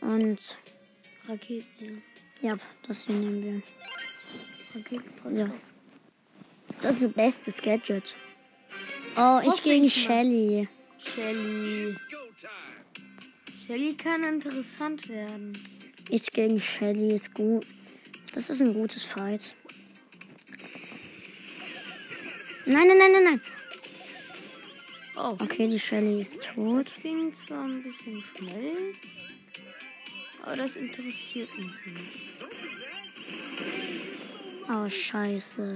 Und 0.01 0.39
Raketen, 1.29 2.03
ja. 2.41 2.57
das 2.87 3.05
hier 3.05 3.17
nehmen 3.17 3.43
wir. 3.43 3.63
Raketen. 4.75 5.37
Ja. 5.37 5.51
Das 6.83 6.97
ist 6.97 7.05
das 7.05 7.13
beste 7.13 7.63
Gadget. 7.63 8.17
Oh, 9.17 9.41
ich 9.45 9.63
gegen. 9.63 9.91
Shelly. 9.91 10.69
Shelly. 10.99 11.97
Shelly 13.67 13.95
kann 13.95 14.23
interessant 14.23 15.09
werden. 15.09 15.59
Ich 16.09 16.33
gegen 16.33 16.61
Shelly 16.61 17.15
ist 17.15 17.35
gut. 17.35 17.67
Das 18.39 18.51
ist 18.51 18.61
ein 18.61 18.73
gutes 18.73 19.05
Fight. 19.05 19.57
Nein, 22.67 22.87
nein, 22.87 22.97
nein, 22.99 23.11
nein, 23.13 23.25
nein. 23.25 23.41
Oh, 25.17 25.37
Okay, 25.41 25.67
die 25.67 25.81
Shelly 25.81 26.21
ist 26.21 26.41
tot. 26.55 26.87
das 26.87 27.03
ging 27.03 27.35
zwar 27.35 27.65
ein 27.65 27.83
bisschen 27.83 28.23
schnell, 28.37 28.95
aber 30.45 30.57
das 30.57 30.77
interessiert 30.77 31.49
mich 31.59 31.87
nicht. 31.87 32.13
Oh, 34.71 34.89
scheiße. 34.89 35.75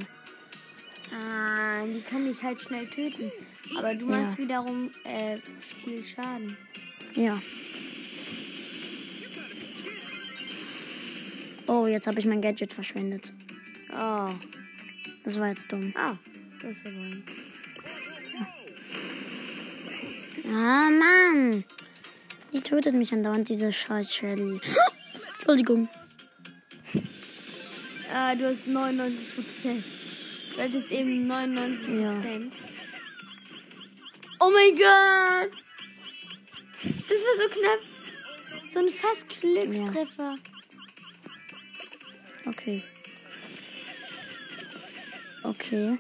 Ah, 1.13 1.85
die 1.85 2.01
kann 2.09 2.31
ich 2.31 2.41
halt 2.41 2.61
schnell 2.61 2.87
töten. 2.87 3.33
Aber 3.77 3.93
du 3.93 4.09
Ja. 4.09 4.21
machst 4.21 4.39
wiederum 4.39 4.95
äh, 5.03 5.39
viel 5.85 6.05
Schaden. 6.05 6.57
Ja. 7.17 7.43
Oh, 11.73 11.87
jetzt 11.87 12.07
habe 12.07 12.19
ich 12.21 12.27
mein 12.27 12.43
Gadget 12.43 12.75
verschwendet. 12.75 13.33
Oh. 13.91 14.29
Das 15.25 15.41
war 15.41 15.49
jetzt 15.49 15.73
dumm. 15.73 15.95
Ah, 15.97 16.19
das 16.61 16.73
ist 16.73 16.87
aber 16.87 16.97
eins. 16.97 17.25
Ah, 20.49 20.91
Mann. 20.91 21.65
Die 22.53 22.61
tötet 22.61 22.95
mich 22.95 23.15
andauernd, 23.15 23.49
diese 23.49 23.73
scheiß 23.73 24.15
Shelly. 24.15 24.61
Entschuldigung. 25.37 25.89
Ah, 28.13 28.35
du 28.35 28.47
hast 28.47 28.67
99 28.67 29.35
Prozent. 29.35 29.85
Du 30.55 30.63
hattest 30.63 30.93
eben 30.93 31.27
99 31.27 31.87
Prozent. 31.87 32.53
Oh 34.41 34.51
mein 34.53 34.77
Gott! 34.77 35.53
Das 37.09 37.23
war 37.23 37.37
so 37.39 37.49
knapp. 37.49 37.81
So 38.69 38.81
ein 38.81 38.91
fast 38.91 39.27
Glückstreffer. 39.41 40.37
Okay. 42.47 42.83
Okay. 45.45 45.99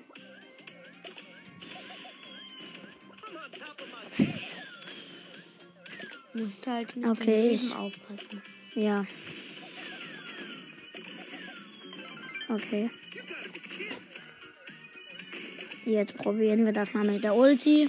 Musst 6.34 6.66
halt 6.66 6.96
mit 6.96 7.08
Okay, 7.08 7.50
ich- 7.50 7.74
aufpassen. 7.76 8.42
Ja. 8.74 9.04
Okay. 12.48 12.90
Jetzt 15.84 16.16
probieren 16.16 16.64
wir 16.64 16.72
das 16.72 16.94
mal 16.94 17.04
mit 17.04 17.22
der 17.24 17.34
Ulti. 17.34 17.88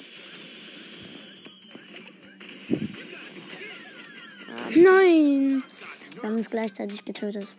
Nein! 4.76 5.64
Wir 6.16 6.24
haben 6.24 6.36
uns 6.38 6.50
gleichzeitig 6.50 7.06
getötet. 7.06 7.54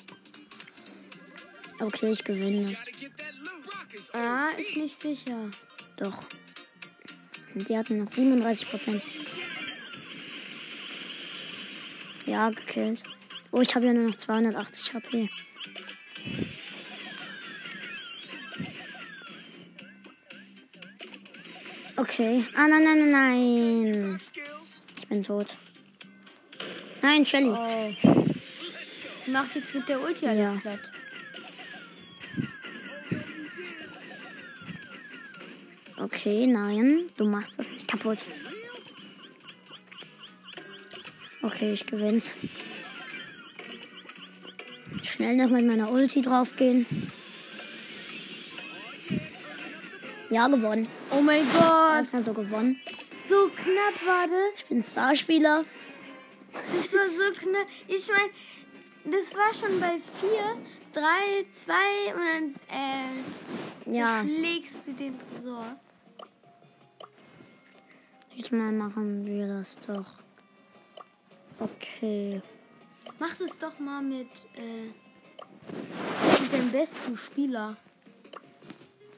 Okay, 1.80 2.10
ich 2.12 2.24
gewinne. 2.24 2.76
Ah, 4.12 4.48
ist 4.58 4.76
nicht 4.76 5.00
sicher. 5.00 5.50
Doch. 5.96 6.24
Die 7.54 7.76
hatten 7.76 7.98
noch 7.98 8.10
37 8.10 8.70
Prozent. 8.70 9.02
Ja, 12.26 12.50
gekillt. 12.50 13.02
Oh, 13.52 13.60
ich 13.60 13.74
habe 13.74 13.86
ja 13.86 13.92
nur 13.92 14.08
noch 14.08 14.16
280 14.16 14.94
HP. 14.94 15.30
Okay. 21.96 22.44
Ah, 22.56 22.66
nein, 22.66 22.82
nein, 22.82 22.98
nein, 22.98 23.10
nein. 23.10 24.20
Ich 24.96 25.06
bin 25.06 25.22
tot. 25.22 25.56
Nein, 27.02 27.24
Shelly. 27.24 27.50
Oh. 27.50 27.94
Macht 29.26 29.54
jetzt 29.54 29.74
mit 29.74 29.88
der 29.88 30.02
Ulti 30.02 30.26
alles 30.26 30.40
Ja. 30.40 30.60
platt. 30.60 30.92
Okay, 36.24 36.46
nein. 36.46 37.02
Du 37.18 37.26
machst 37.26 37.58
das 37.58 37.68
nicht 37.68 37.86
kaputt. 37.86 38.16
Okay, 41.42 41.74
ich 41.74 41.84
gewinn's. 41.84 42.32
Schnell 45.02 45.36
noch 45.36 45.50
mit 45.50 45.66
meiner 45.66 45.92
Ulti 45.92 46.22
draufgehen. 46.22 46.86
Ja, 50.30 50.48
gewonnen. 50.48 50.88
Oh 51.10 51.20
mein 51.20 51.42
Gott! 51.52 51.96
Erstmal 51.96 52.24
so 52.24 52.32
gewonnen. 52.32 52.80
So 53.28 53.50
knapp 53.50 54.06
war 54.06 54.26
das. 54.26 54.60
Ich 54.60 54.68
bin 54.70 54.82
Starspieler. 54.82 55.66
Das 56.54 56.94
war 56.94 57.04
so 57.04 57.38
knapp. 57.38 57.66
Ich 57.86 58.08
meine, 58.08 59.14
das 59.14 59.34
war 59.34 59.52
schon 59.52 59.78
bei 59.78 60.00
4, 60.20 60.30
3, 60.94 61.02
2 61.52 61.74
und 62.14 62.54
dann 62.64 63.94
äh, 63.94 63.98
Ja, 63.98 64.24
schlägst 64.24 64.86
du 64.86 64.94
den 64.94 65.18
Tresor. 65.18 65.78
Diesmal 68.36 68.72
machen 68.72 69.24
wir 69.26 69.46
das 69.46 69.78
doch. 69.86 70.18
Okay. 71.58 72.42
Mach 73.18 73.34
das 73.36 73.58
doch 73.58 73.78
mal 73.78 74.02
mit, 74.02 74.28
äh, 74.56 74.90
mit 76.40 76.52
dem 76.52 76.70
besten 76.72 77.16
Spieler. 77.16 77.76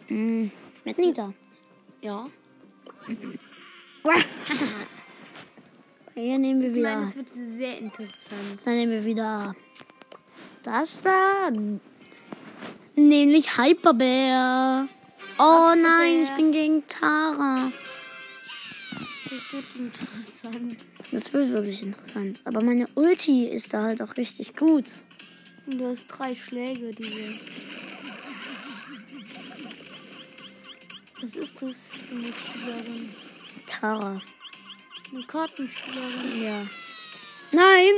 Mm, 0.08 0.46
mit 0.84 0.98
Nita. 0.98 1.32
Ja. 2.00 2.26
Hier 6.14 6.38
nehmen 6.38 6.60
wir 6.62 6.74
Ich 6.74 6.82
meine, 6.82 6.96
wieder. 6.96 7.06
das 7.06 7.16
wird 7.16 7.28
sehr 7.34 7.78
interessant. 7.78 8.60
Dann 8.64 8.74
nehmen 8.74 8.92
wir 8.92 9.04
wieder 9.04 9.54
das 10.62 11.02
da. 11.02 11.50
Nämlich 12.94 13.58
Hyperbär. 13.58 14.88
Oh 15.38 15.72
nein, 15.76 16.22
ich 16.22 16.30
bin 16.30 16.50
gegen 16.52 16.86
Tara. 16.86 17.70
Das 19.36 19.52
wird 19.52 19.64
interessant. 19.76 20.78
Das 21.12 21.32
wird 21.34 21.50
wirklich 21.50 21.82
interessant. 21.82 22.40
Aber 22.46 22.62
meine 22.62 22.88
Ulti 22.94 23.44
ist 23.44 23.74
da 23.74 23.82
halt 23.82 24.00
auch 24.00 24.16
richtig 24.16 24.56
gut. 24.56 24.86
Und 25.66 25.76
du 25.76 25.88
hast 25.88 26.06
drei 26.08 26.34
Schläge, 26.34 26.94
diese. 26.94 27.34
Was 31.20 31.36
ist 31.36 31.54
das 31.60 31.74
für 32.08 32.14
eine 32.14 32.32
Spielerin? 32.32 33.14
Tara. 33.66 34.22
Eine 35.12 35.26
Kartenspielerin. 35.26 36.42
Ja. 36.42 36.66
Nein! 37.52 37.92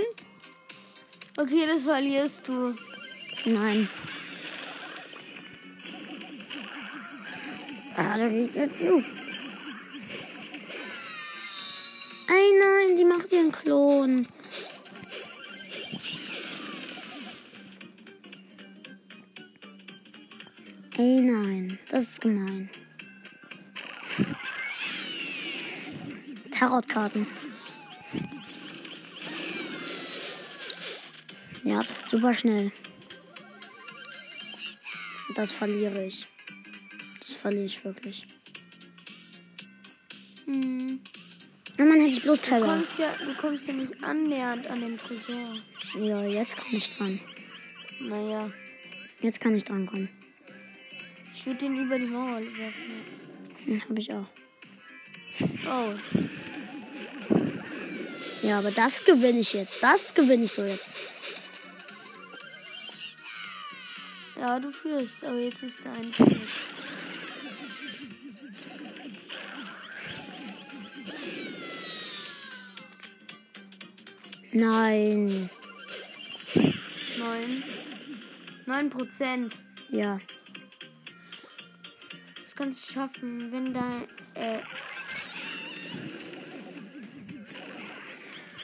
Okay, 1.37 1.63
das 1.73 1.85
verlierst 1.85 2.49
du. 2.49 2.75
Nein. 3.45 3.89
Ah, 7.95 8.19
da 8.19 8.29
geht 8.29 8.57
jetzt. 8.57 8.75
Ihren 13.33 13.53
Klon. 13.53 14.29
Ey, 20.97 21.21
nein, 21.21 21.79
das 21.91 22.05
ist 22.05 22.21
gemein. 22.21 22.69
Tarotkarten. 26.51 27.27
Ja, 31.63 31.83
super 32.07 32.35
schnell. 32.35 32.73
Das 35.37 35.53
verliere 35.53 36.05
ich. 36.05 36.27
Das 37.21 37.35
verliere 37.35 37.67
ich 37.67 37.85
wirklich. 37.85 38.27
Ich 42.09 42.23
bloß 42.23 42.41
Du 42.41 42.51
Teller. 42.51 42.67
kommst, 42.67 42.99
ja, 42.99 43.15
du 43.25 43.35
kommst 43.35 43.67
ja 43.67 43.73
nicht 43.75 43.93
annähernd 44.03 44.67
an 44.67 44.81
den 44.81 44.99
Tresor. 44.99 45.57
Ja, 45.99 46.23
jetzt 46.25 46.57
komme 46.57 46.77
ich 46.77 46.95
dran. 46.97 47.21
Naja, 48.01 48.51
Jetzt 49.21 49.41
kann 49.41 49.57
ich 49.57 49.65
dran 49.65 49.85
kommen. 49.87 50.09
ich 51.35 51.45
würde 51.45 51.59
den 51.59 51.77
über 51.77 51.99
die 51.99 52.07
Mauer 52.07 52.41
werfen. 52.41 53.05
Hm, 53.65 53.83
hab 53.89 53.99
ich 53.99 54.13
auch. 54.13 54.27
Oh, 55.67 55.93
Ja, 58.43 58.59
aber 58.61 58.71
das 58.71 59.05
gewinne 59.05 59.41
ich 59.41 59.53
jetzt. 59.53 59.83
Das 59.83 60.15
gewinne 60.15 60.45
ich 60.45 60.53
so 60.53 60.63
jetzt. 60.65 60.93
ja, 64.39 64.61
du 64.61 64.71
führst, 64.71 65.17
aber 65.23 65.39
jetzt 65.39 65.63
ist 65.65 65.81
eine 65.85 66.13
Schritt. 66.13 66.41
Nein. 74.59 75.49
Neun. 77.17 77.63
Neun 78.67 78.91
Prozent. 78.91 79.63
Ja. 79.89 80.19
Das 82.43 82.57
kannst 82.57 82.89
du 82.89 82.93
schaffen, 82.95 83.53
wenn 83.53 83.73
da. 83.73 84.03
Äh 84.35 84.59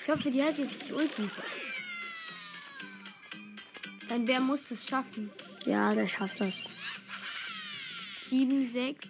ich 0.02 0.08
hoffe, 0.08 0.32
die 0.32 0.42
hat 0.42 0.58
jetzt 0.58 0.80
nicht 0.80 0.92
Ulti. 0.92 1.30
Dann 4.08 4.26
wer 4.26 4.40
muss 4.40 4.68
das 4.68 4.84
schaffen? 4.88 5.30
Ja, 5.64 5.94
der 5.94 6.08
schafft 6.08 6.40
das. 6.40 6.64
Sieben, 8.30 8.68
sechs. 8.72 9.06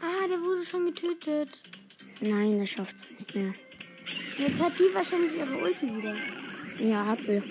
Ah, 0.00 0.26
der 0.28 0.40
wurde 0.40 0.64
schon 0.64 0.86
getötet. 0.86 1.62
Nein, 2.20 2.58
der 2.58 2.66
schafft 2.66 2.96
es 2.96 3.10
nicht 3.10 3.34
mehr. 3.36 3.54
Jetzt 4.38 4.60
hat 4.60 4.78
die 4.78 4.94
wahrscheinlich 4.94 5.34
ihre 5.36 5.56
Ulti 5.56 5.86
wieder. 5.96 6.14
Ja, 6.78 7.06
hat 7.06 7.24
sie. 7.24 7.42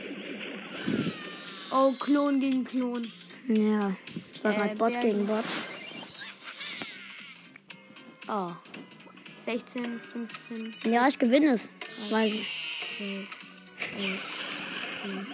Oh, 1.71 1.93
Klon 1.93 2.39
gegen 2.39 2.63
Klon. 2.63 3.11
Ja. 3.47 3.91
Es 4.33 4.43
war 4.43 4.51
Äh, 4.51 4.55
gerade 4.55 4.75
Bot 4.75 5.01
gegen 5.01 5.25
Bot. 5.25 5.43
Oh. 8.27 8.51
16, 9.39 9.99
15, 9.99 10.75
Ja, 10.85 11.07
ich 11.07 11.19
gewinne 11.19 11.51
es. 11.51 11.69
Weil 12.09 12.29
sie. 12.31 12.45
12, 12.97 13.27
11, 13.99 14.19
10, 15.03 15.27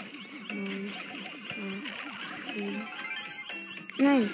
9, 2.57 2.87
Nein. 3.99 4.29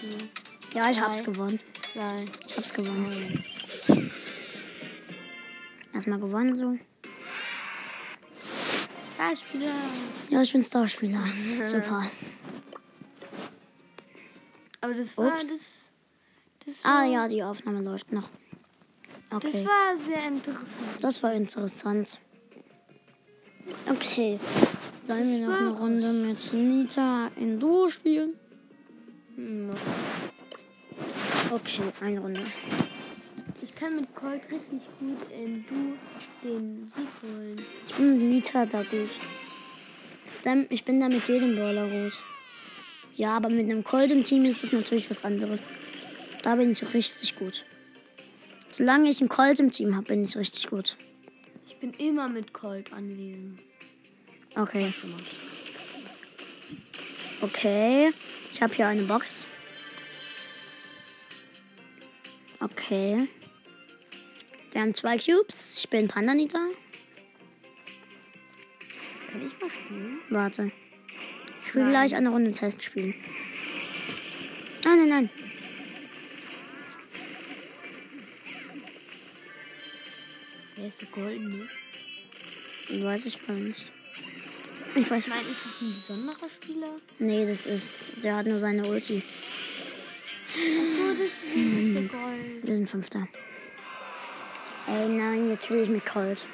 4, 0.00 0.80
Ja, 0.80 0.90
ich 0.90 1.00
hab's 1.00 1.24
gewonnen. 1.24 1.58
2, 1.92 2.24
Ich 2.46 2.56
hab's 2.56 2.74
gewonnen. 2.74 3.44
Erstmal 5.94 6.18
gewonnen 6.18 6.54
so. 6.54 6.76
Starspieler. 9.14 9.72
Ja, 10.28 10.42
ich 10.42 10.52
bin 10.52 10.64
Starspieler. 10.64 11.22
Super. 11.66 12.04
Aber 14.80 14.94
das 14.94 15.16
war 15.16 15.30
das. 15.38 15.88
Das 16.66 16.84
war, 16.84 17.02
Ah 17.02 17.04
ja, 17.06 17.28
die 17.28 17.42
Aufnahme 17.42 17.80
läuft 17.82 18.12
noch. 18.12 18.28
Das 19.30 19.44
Okay. 19.44 19.64
war 19.66 19.96
sehr 19.96 20.26
interessant. 20.28 20.66
Das 21.00 21.22
war 21.22 21.32
interessant. 21.32 22.18
Okay. 23.88 24.38
Sollen 25.02 25.30
wir 25.30 25.46
noch 25.48 25.58
eine 25.58 25.70
Runde 25.70 26.12
mit 26.12 26.52
Nita 26.52 27.30
in 27.36 27.58
Duo 27.60 27.88
spielen? 27.88 28.34
Hm, 29.36 29.70
Okay, 31.50 31.82
eine 32.00 32.20
Runde. 32.20 32.40
Ich 33.74 33.80
kann 33.80 33.96
mit 33.96 34.14
Colt 34.14 34.42
richtig 34.52 34.88
gut 35.00 35.32
in 35.32 35.64
Du 35.66 35.98
den 36.44 36.86
Sieg 36.86 37.08
holen. 37.22 37.60
Ich 37.88 37.94
bin 37.94 38.18
mit 38.18 38.30
Nita 38.30 38.66
da 38.66 38.84
gut. 38.84 39.10
Ich 40.70 40.84
bin 40.84 41.00
da 41.00 41.08
mit 41.08 41.26
jedem 41.26 41.56
Brawler 41.56 41.88
gut. 41.88 42.12
Ja, 43.16 43.36
aber 43.36 43.48
mit 43.48 43.64
einem 43.64 43.82
Colt 43.82 44.12
im 44.12 44.22
Team 44.22 44.44
ist 44.44 44.62
das 44.62 44.72
natürlich 44.72 45.10
was 45.10 45.24
anderes. 45.24 45.72
Da 46.42 46.54
bin 46.54 46.70
ich 46.70 46.94
richtig 46.94 47.34
gut. 47.34 47.64
Solange 48.68 49.10
ich 49.10 49.20
einen 49.20 49.28
Colt 49.28 49.58
im 49.58 49.72
Team 49.72 49.96
habe, 49.96 50.06
bin 50.06 50.22
ich 50.22 50.36
richtig 50.36 50.68
gut. 50.68 50.96
Ich 51.66 51.76
bin 51.76 51.94
immer 51.94 52.28
mit 52.28 52.52
Colt 52.52 52.92
anwesend. 52.92 53.58
Okay. 54.54 54.94
Okay. 57.40 58.12
Ich 58.52 58.62
habe 58.62 58.72
hier 58.72 58.86
eine 58.86 59.02
Box. 59.02 59.46
Okay. 62.60 63.26
Wir 64.74 64.80
haben 64.80 64.92
zwei 64.92 65.16
Cubes. 65.16 65.78
Ich 65.78 65.88
bin 65.88 66.08
Pandanita. 66.08 66.58
Kann 69.30 69.46
ich 69.46 69.60
mal 69.60 69.70
spielen? 69.70 70.18
Warte. 70.30 70.72
Ich 71.60 71.68
spiele 71.68 71.84
Nein. 71.84 71.92
gleich 71.92 72.16
eine 72.16 72.30
Runde 72.30 72.50
Test 72.50 72.82
spielen. 72.82 73.14
Nein, 74.84 74.98
nein, 74.98 75.08
nein. 75.08 75.30
Wer 80.74 80.88
ist 80.88 81.00
der 81.00 81.08
Goldene? 81.08 81.68
Weiß 82.90 83.26
ich 83.26 83.46
gar 83.46 83.54
nicht. 83.54 83.92
Ich 84.96 85.08
weiß. 85.08 85.28
Ich 85.28 85.32
meine, 85.32 85.48
ist 85.48 85.66
es 85.66 85.80
ein 85.82 85.94
besonderer 85.94 86.48
Spieler? 86.48 86.96
Nee, 87.20 87.46
das 87.46 87.66
ist. 87.66 88.10
Der 88.24 88.34
hat 88.34 88.46
nur 88.46 88.58
seine 88.58 88.88
Ulti. 88.88 89.22
Achso, 90.48 91.14
deswegen 91.16 91.78
ist 91.78 91.94
der 92.12 92.18
Gold. 92.18 92.66
Wir 92.66 92.76
sind 92.76 92.90
Fünfter. 92.90 93.28
Ey, 94.86 95.08
nein, 95.08 95.48
jetzt 95.50 95.64
spiele 95.64 95.82
ich 95.82 95.88
mit 95.88 96.04
Colt. 96.06 96.46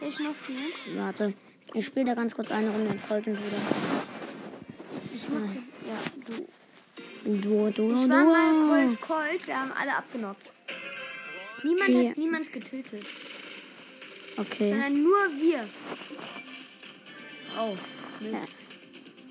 Darf 0.00 0.08
ich 0.10 0.18
noch 0.20 0.34
spielen? 0.36 0.72
Warte. 0.96 1.34
Ich 1.74 1.86
spiele 1.86 2.06
da 2.06 2.14
ganz 2.14 2.34
kurz 2.34 2.50
eine 2.50 2.70
Runde 2.70 2.90
mit 2.92 3.08
Colt 3.08 3.26
und 3.26 3.34
wieder. 3.38 3.56
Ich 5.14 5.22
mach 5.28 5.54
das. 5.54 5.72
Ja, 5.86 5.98
du. 6.26 6.46
Du, 7.24 7.70
du, 7.70 7.94
Ich 7.94 8.02
du. 8.02 8.08
war 8.08 8.24
mal 8.24 8.86
Colt, 8.96 9.00
Colt. 9.00 9.46
Wir 9.46 9.60
haben 9.60 9.72
alle 9.72 9.96
abgenockt. 9.96 10.50
Niemand 11.64 11.88
Okay. 11.90 12.10
hat 12.10 12.18
niemand 12.18 12.52
getötet. 12.52 13.04
Okay. 14.36 14.70
Sondern 14.70 15.02
nur 15.02 15.16
wir. 15.40 15.68
Oh. 17.58 17.76
Mit 18.22 18.32
Ja. 18.32 18.42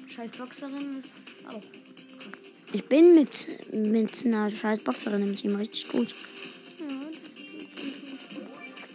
Scheiß 0.07 0.31
Boxerin 0.31 0.97
ist 0.97 1.07
auch 1.47 1.51
krass. 1.61 2.41
Ich 2.73 2.85
bin 2.85 3.13
mit, 3.15 3.47
mit 3.73 4.25
einer 4.25 4.49
scheiß 4.49 4.79
Boxerin 4.81 5.21
im 5.21 5.35
Team 5.35 5.55
richtig 5.55 5.87
gut. 5.89 6.15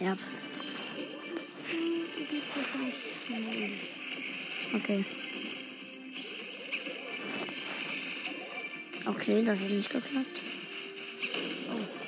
Ja, 0.01 0.17
okay. 4.73 5.05
Okay, 9.05 9.43
das 9.43 9.59
hat 9.59 9.69
nicht 9.69 9.89
geklappt. 9.91 10.41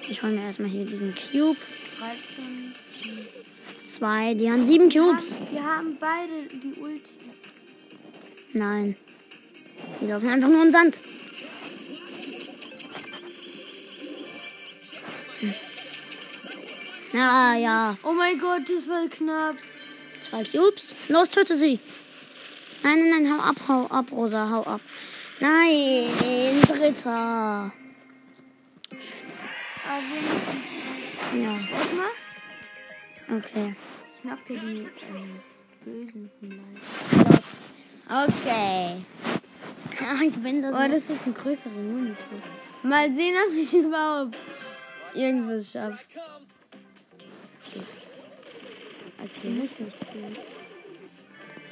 Ich 0.09 0.23
hole 0.23 0.33
mir 0.33 0.41
erstmal 0.43 0.69
hier 0.69 0.85
diesen 0.85 1.13
Cube. 1.13 1.57
13. 1.99 2.73
Zwei, 3.83 4.33
die 4.33 4.49
haben 4.49 4.65
sieben 4.65 4.91
Wir 4.91 5.01
Cubes. 5.01 5.35
haben, 5.35 5.51
wir 5.51 5.63
haben 5.63 5.97
beide 5.99 6.47
die 6.51 6.79
Ulti. 6.79 7.11
Nein. 8.53 8.95
Die 10.01 10.07
laufen 10.07 10.29
einfach 10.29 10.49
nur 10.49 10.63
im 10.63 10.71
Sand. 10.71 11.03
Ah, 17.13 17.55
ja. 17.55 17.95
Oh 18.03 18.13
mein 18.13 18.39
Gott, 18.39 18.63
das 18.67 18.87
war 18.87 19.07
knapp. 19.07 19.55
Zwei 20.21 20.43
Cubes. 20.43 20.95
Los, 21.09 21.29
töte 21.29 21.55
sie. 21.55 21.79
Nein, 22.83 22.99
nein, 22.99 23.23
nein, 23.23 23.31
hau 23.31 23.39
ab, 23.41 23.55
hau 23.67 23.85
ab, 23.87 24.11
Rosa, 24.11 24.49
hau 24.49 24.63
ab. 24.63 24.81
Nein, 25.39 26.09
dritter. 26.67 27.71
Aber 29.85 30.01
wenigstens. 30.09 30.73
Ja, 31.35 31.57
Erstmal 31.77 32.07
okay. 33.37 33.75
knackte 34.21 34.53
die 34.57 34.87
ähm, 35.11 35.39
Bösen 35.83 36.31
vielleicht. 36.39 37.29
Los. 37.29 37.57
Okay. 38.09 39.03
Ja, 39.99 40.21
ich 40.21 40.33
bin 40.35 40.61
das. 40.61 40.73
Oh, 40.73 40.87
das 40.91 41.09
ist 41.09 41.25
ein 41.25 41.33
größerer 41.33 41.71
Monitor. 41.71 42.39
Mal 42.83 43.13
sehen, 43.13 43.35
ob 43.47 43.53
ich 43.55 43.73
überhaupt 43.73 44.37
irgendwas 45.13 45.71
schaffe. 45.71 45.99
Okay. 49.23 49.49
muss 49.51 49.79
nicht 49.79 50.05
zielen. 50.05 50.35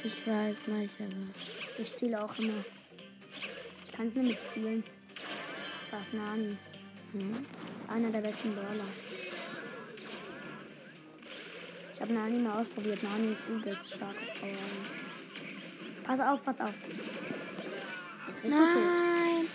Ich 0.02 0.26
weiß, 0.26 0.64
mach 0.68 0.78
ich 0.78 0.98
aber. 1.00 1.28
Ich 1.78 1.94
ziele 1.94 2.24
auch 2.24 2.38
immer. 2.38 2.64
Ich 3.84 3.92
kann 3.92 4.06
es 4.06 4.14
nur 4.14 4.24
mit 4.24 4.42
zielen. 4.42 4.82
Da 5.90 6.00
ist 6.00 6.14
Nani. 6.14 6.56
Hm? 7.12 7.46
Einer 7.88 8.10
der 8.10 8.22
besten 8.22 8.54
Brawler. 8.54 8.86
Ich 11.94 12.00
habe 12.00 12.14
Nani 12.14 12.38
mal 12.38 12.60
ausprobiert. 12.60 13.02
Nani 13.02 13.32
ist 13.32 13.44
übelst 13.46 13.92
stark 13.92 14.16
auf 14.16 14.40
Power 14.40 14.48
1. 14.48 14.58
Pass 16.04 16.20
auf, 16.20 16.44
pass 16.44 16.60
auf. 16.60 16.74
Nein. 18.44 19.46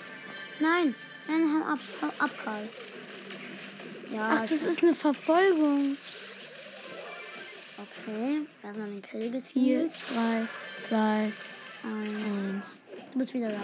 Nein, 0.60 0.96
nein, 1.28 1.54
hau 1.54 1.74
ab, 1.74 1.80
hau 2.02 2.24
ab, 2.24 2.32
Karl. 2.44 2.70
Ja, 4.14 4.36
Ach, 4.36 4.42
das 4.42 4.64
ist 4.64 4.84
eine 4.84 4.96
Verfolgung. 4.96 5.98
Okay. 7.78 8.42
Erstmal 8.64 8.88
den 8.90 9.02
Kill 9.02 9.32
gezielt. 9.32 9.92
drei, 10.14 10.48
zwei, 10.88 11.32
Eins. 11.84 12.26
eins. 12.26 12.82
Du 13.14 13.20
bist 13.20 13.34
wieder 13.34 13.50
da. 13.50 13.60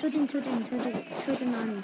Töte 0.00 0.16
ihn, 0.16 0.28
töte 0.28 0.48
ihn, 0.48 0.64
töte, 0.68 0.92
töte 1.24 1.44
Nani. 1.44 1.82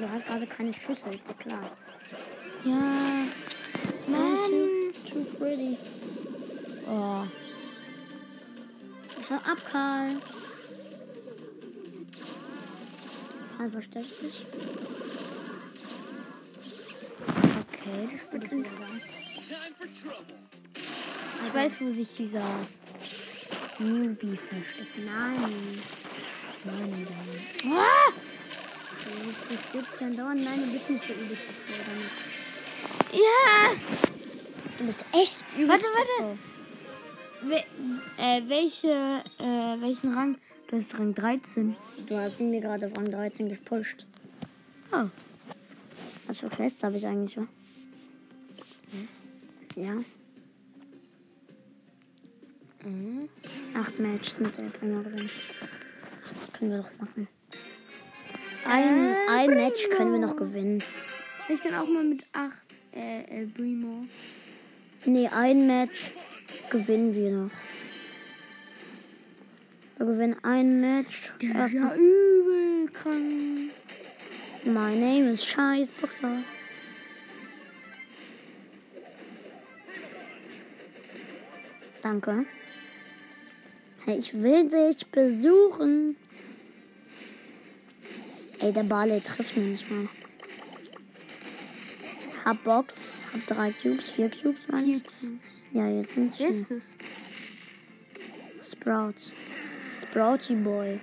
Du 0.00 0.10
hast 0.10 0.26
gerade 0.26 0.46
keine 0.46 0.72
Schüsse, 0.72 1.10
ist 1.10 1.28
dir 1.28 1.34
klar. 1.34 1.70
Ja. 2.64 3.26
Too, 4.06 4.10
Mann. 4.10 4.92
too 5.08 5.24
pretty. 5.38 5.76
Oh. 6.88 7.24
Hör 9.28 9.36
ab, 9.46 9.58
Karl. 9.70 10.16
Karl 13.56 13.70
versteckt 13.70 14.14
sich. 14.14 14.46
Okay, 17.90 18.08
das 18.12 18.32
wird 18.32 18.44
ich 18.44 18.50
wieder 18.52 18.70
sagen. 18.70 19.02
Ich 21.42 21.54
weiß, 21.54 21.80
wo 21.80 21.90
sich 21.90 22.16
dieser 22.16 22.44
Newbie 23.78 24.36
versteckt. 24.36 24.98
Nein. 24.98 25.82
Nein, 26.64 26.90
nein. 26.90 27.74
Ah! 27.74 28.12
Du 29.48 29.56
stirbst 29.68 30.00
ja 30.00 30.10
dauernd. 30.10 30.44
Nein, 30.44 30.60
du 30.66 30.72
bist 30.72 30.90
nicht 30.90 31.08
der 31.08 31.16
übelste 31.16 31.52
Pro 31.66 31.74
damit. 31.86 32.12
Ja! 33.12 33.72
Du 34.78 34.86
bist 34.86 35.04
echt 35.12 35.40
Warte, 35.40 35.62
übelster 35.62 35.92
warte. 35.92 36.38
We 37.42 37.64
äh, 38.18 38.42
welche, 38.46 38.88
äh, 39.38 39.80
welchen 39.80 40.12
Rang? 40.14 40.36
Du 40.68 40.76
hast 40.76 40.98
Rang 40.98 41.14
13. 41.14 41.74
Pro. 41.74 42.02
Du 42.06 42.16
hast 42.18 42.38
ihn 42.38 42.50
mir 42.50 42.60
gerade 42.60 42.86
auf 42.86 42.96
Rang 42.96 43.10
13 43.10 43.48
gepusht. 43.48 44.06
Oh. 44.92 45.06
Was 46.26 46.38
für 46.38 46.48
Quests 46.50 46.84
habe 46.84 46.96
ich 46.96 47.06
eigentlich 47.06 47.32
schon? 47.32 47.48
Ja. 49.76 49.94
Mhm. 52.84 53.28
Acht 53.74 53.98
Matches 53.98 54.40
mit 54.40 54.58
El 54.58 54.70
Primo 54.70 55.02
gewinnen. 55.02 55.30
Das 56.38 56.52
können 56.52 56.70
wir 56.70 56.78
doch 56.78 56.90
machen. 56.98 57.28
Ein, 58.64 59.14
El 59.14 59.28
ein 59.28 59.50
Match 59.50 59.88
können 59.90 60.12
wir 60.12 60.20
noch 60.20 60.36
gewinnen. 60.36 60.82
Ich 61.48 61.62
dann 61.62 61.74
auch 61.74 61.88
mal 61.88 62.04
mit 62.04 62.24
8 62.32 62.54
äh, 62.92 63.24
El 63.24 63.48
Primo. 63.48 64.06
Nee, 65.04 65.28
ein 65.28 65.66
Match 65.66 66.12
gewinnen 66.70 67.14
wir 67.14 67.32
noch. 67.32 67.50
Wir 69.98 70.06
gewinnen 70.06 70.36
ein 70.42 70.80
Match. 70.80 71.32
Der 71.42 71.66
ist 71.66 71.74
ja 71.74 71.94
übel 71.94 72.88
krank. 72.92 73.72
My 74.64 74.94
name 74.94 75.30
is 75.32 75.44
Scheiß 75.44 75.92
Boxer. 75.92 76.42
Danke. 82.02 82.46
Ich 84.06 84.34
will 84.34 84.68
dich 84.68 85.06
besuchen. 85.08 86.16
Ey, 88.60 88.72
der 88.72 88.82
Barley 88.82 89.20
trifft 89.20 89.56
mich 89.56 89.66
nicht 89.66 89.90
mal. 89.90 90.08
Hab 92.44 92.62
Box, 92.64 93.12
hab 93.32 93.46
drei 93.46 93.72
Cubes, 93.72 94.10
vier 94.10 94.30
Cubes, 94.30 94.66
meine 94.68 94.96
ich. 94.96 95.02
Ja, 95.72 95.88
jetzt 95.88 96.14
sind 96.14 96.32
es 96.32 96.40
ist 96.40 96.70
das? 96.70 96.94
Sprouts. 98.60 99.32
Sprouty 99.88 100.54
Boy. 100.56 101.00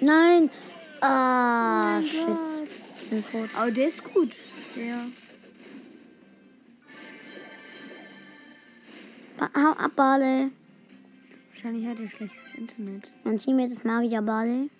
Nein! 0.00 0.50
Ah, 1.00 1.98
Oh 1.98 2.02
shit. 2.02 2.20
Ich 2.96 3.08
bin 3.08 3.24
tot. 3.24 3.48
Aber 3.54 3.70
der 3.70 3.88
ist 3.88 4.04
gut. 4.04 4.34
Der. 4.74 5.06
Hau 9.40 9.72
ab, 9.72 9.92
Barley. 9.96 10.50
Wahrscheinlich 11.50 11.86
hat 11.86 12.00
er 12.00 12.08
schlechtes 12.08 12.54
Internet. 12.54 13.10
Mein 13.24 13.36
Teammate 13.36 13.72
ist 13.72 13.84
Magier 13.84 14.22
Barley. 14.22 14.70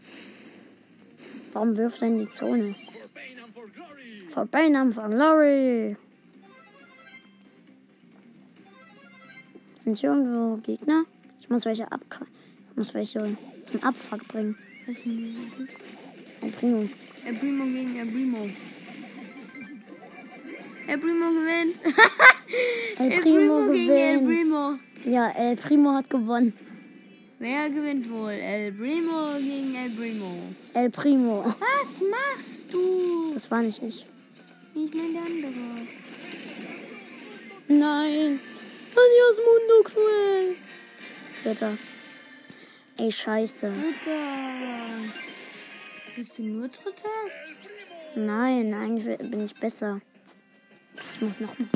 Warum 1.52 1.76
wirft 1.76 2.02
er 2.02 2.08
in 2.08 2.18
die 2.18 2.30
Zone? 2.30 2.74
For 4.28 4.46
Bainham 4.46 4.92
for 4.92 5.08
Glory. 5.08 5.96
Sind 9.78 9.98
hier 9.98 10.10
irgendwo 10.10 10.56
Gegner? 10.62 11.04
Ich 11.40 11.48
muss 11.48 11.64
welche 11.64 11.90
ab 11.90 12.00
ich 12.70 12.76
muss 12.76 12.92
welche 12.92 13.36
zum 13.62 13.82
Abfuck 13.82 14.26
bringen. 14.28 14.56
Was 14.86 14.96
ist 14.96 15.06
denn 15.06 15.34
das? 15.58 15.78
Ein 16.42 16.52
Primo. 16.52 16.88
El 17.24 17.34
Primo 17.34 17.64
gegen 17.64 17.96
El 17.96 18.06
Primo. 18.06 18.50
El 20.88 20.98
Primo 21.00 21.30
gewinnt. 21.32 21.76
El 22.98 23.12
El 23.12 23.20
Primo, 23.20 23.66
Primo 23.66 23.72
gegen 23.72 23.96
El. 23.96 24.24
Primo. 24.24 24.78
Ja, 25.04 25.30
El 25.30 25.56
Primo 25.56 25.96
hat 25.96 26.08
gewonnen. 26.08 26.54
Wer 27.38 27.70
gewinnt 27.70 28.08
wohl? 28.08 28.30
El 28.30 28.72
Primo 28.72 29.34
gegen 29.38 29.74
El 29.74 29.90
Primo. 29.90 30.54
El 30.74 30.90
Primo. 30.90 31.44
Was 31.44 32.00
machst 32.00 32.72
du? 32.72 33.30
Das 33.34 33.50
war 33.50 33.62
nicht 33.62 33.82
ich. 33.82 34.06
Ich 34.74 34.94
meine 34.94 35.12
der 35.12 35.22
andere. 35.22 35.86
Nein. 37.68 38.40
Adios 38.92 39.40
Mundo 39.44 39.82
Cruel. 39.84 40.56
Dritter. 41.42 41.76
Ey, 42.96 43.12
scheiße. 43.12 43.70
Dritter. 43.72 45.12
Bist 46.14 46.38
du 46.38 46.44
nur 46.44 46.68
Dritter? 46.68 47.08
Nein, 48.14 48.72
eigentlich 48.72 49.18
bin 49.18 49.44
ich 49.44 49.54
besser. 49.54 50.00
Ich 51.14 51.20
muss 51.22 51.40
noch 51.40 51.58
mal. 51.58 51.68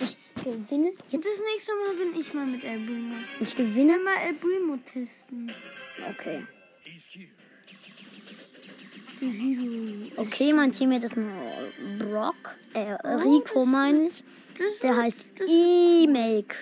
Ich 0.00 0.16
gewinne. 0.44 0.92
Jetzt 1.10 1.26
das 1.26 1.40
nächste 1.54 1.72
Mal 1.74 1.96
bin 1.96 2.20
ich 2.20 2.34
mal 2.34 2.46
mit 2.46 2.64
El 2.64 2.78
Primo. 2.86 3.14
Ich 3.40 3.56
gewinne. 3.56 3.98
Mal 3.98 4.28
El 4.28 4.34
Primo 4.34 4.76
testen. 4.84 5.50
Okay. 6.10 6.42
Okay, 10.16 10.52
mein 10.52 10.70
Teammate 10.72 11.06
ist 11.06 11.16
ein 11.16 11.28
Brock. 11.98 12.54
Äh, 12.74 12.92
Rico 13.04 13.66
meine 13.66 14.06
ich. 14.08 14.22
Der 14.82 14.90
wird- 14.90 15.02
heißt 15.02 15.30
E-Make. 15.48 16.54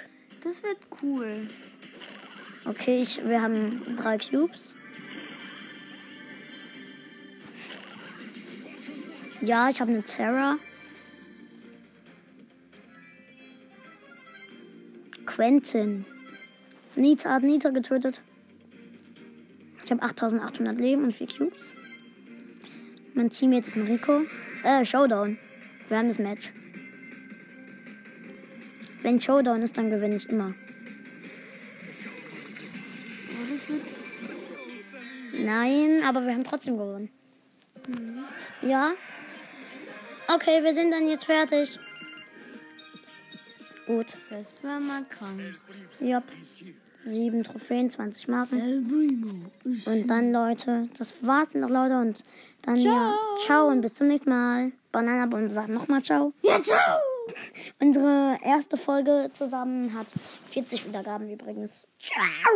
das 0.42 0.62
wird 0.62 0.79
cool. 1.03 1.49
Okay, 2.64 3.03
ich, 3.03 3.23
wir 3.27 3.42
haben 3.42 3.97
drei 3.97 4.16
Cubes. 4.19 4.75
Ja, 9.42 9.69
ich 9.69 9.81
habe 9.81 9.92
eine 9.92 10.03
Terra. 10.03 10.59
Quentin. 15.37 16.07
Nita 16.96 17.35
hat 17.35 17.42
Nita 17.42 17.68
getötet. 17.68 18.22
Ich 19.85 19.90
habe 19.90 20.03
8800 20.03 20.81
Leben 20.81 21.05
und 21.05 21.12
4 21.12 21.27
Cubes. 21.27 21.75
Mein 23.12 23.29
Teammate 23.29 23.66
ist 23.66 23.77
ein 23.77 23.83
Rico. 23.83 24.22
Äh, 24.64 24.87
Showdown. 24.87 25.37
Wir 25.88 25.99
haben 25.99 26.09
das 26.09 26.18
Match. 26.18 26.55
Wenn 29.03 29.20
Showdown 29.20 29.61
ist, 29.61 29.77
dann 29.77 29.90
gewinne 29.90 30.16
ich 30.16 30.27
immer. 30.27 30.55
Nein, 35.38 36.01
aber 36.03 36.25
wir 36.25 36.33
haben 36.33 36.44
trotzdem 36.44 36.79
gewonnen. 36.79 37.11
Ja? 38.62 38.92
Okay, 40.35 40.64
wir 40.64 40.72
sind 40.72 40.92
dann 40.92 41.07
jetzt 41.07 41.27
fertig. 41.27 41.79
Gut. 43.87 44.18
Das 44.31 44.62
war 44.64 44.81
mal 44.81 45.05
krank. 45.05 45.40
Jupp. 46.01 46.25
Sieben 46.92 47.44
Trophäen, 47.44 47.90
20 47.90 48.27
Marken. 48.29 49.12
Und 49.64 50.07
dann, 50.09 50.33
Leute, 50.33 50.88
das 50.99 51.14
war's 51.22 51.55
noch, 51.55 51.68
Leute. 51.68 51.99
Und 51.99 52.25
dann 52.62 52.77
ja, 52.77 53.14
ciao 53.44 53.68
und 53.68 53.83
bis 53.83 53.92
zum 53.92 54.09
nächsten 54.09 54.31
Mal. 54.31 54.72
Bananabombe 54.92 55.51
sagt 55.51 55.68
nochmal 55.68 56.03
ciao. 56.03 56.33
Ja, 56.42 56.61
ciao. 56.61 56.99
Unsere 57.81 58.38
erste 58.42 58.77
Folge 58.77 59.31
zusammen 59.33 59.92
hat 59.94 60.07
40 60.51 60.87
Wiedergaben 60.87 61.31
übrigens. 61.31 61.88
Ciao. 62.01 62.55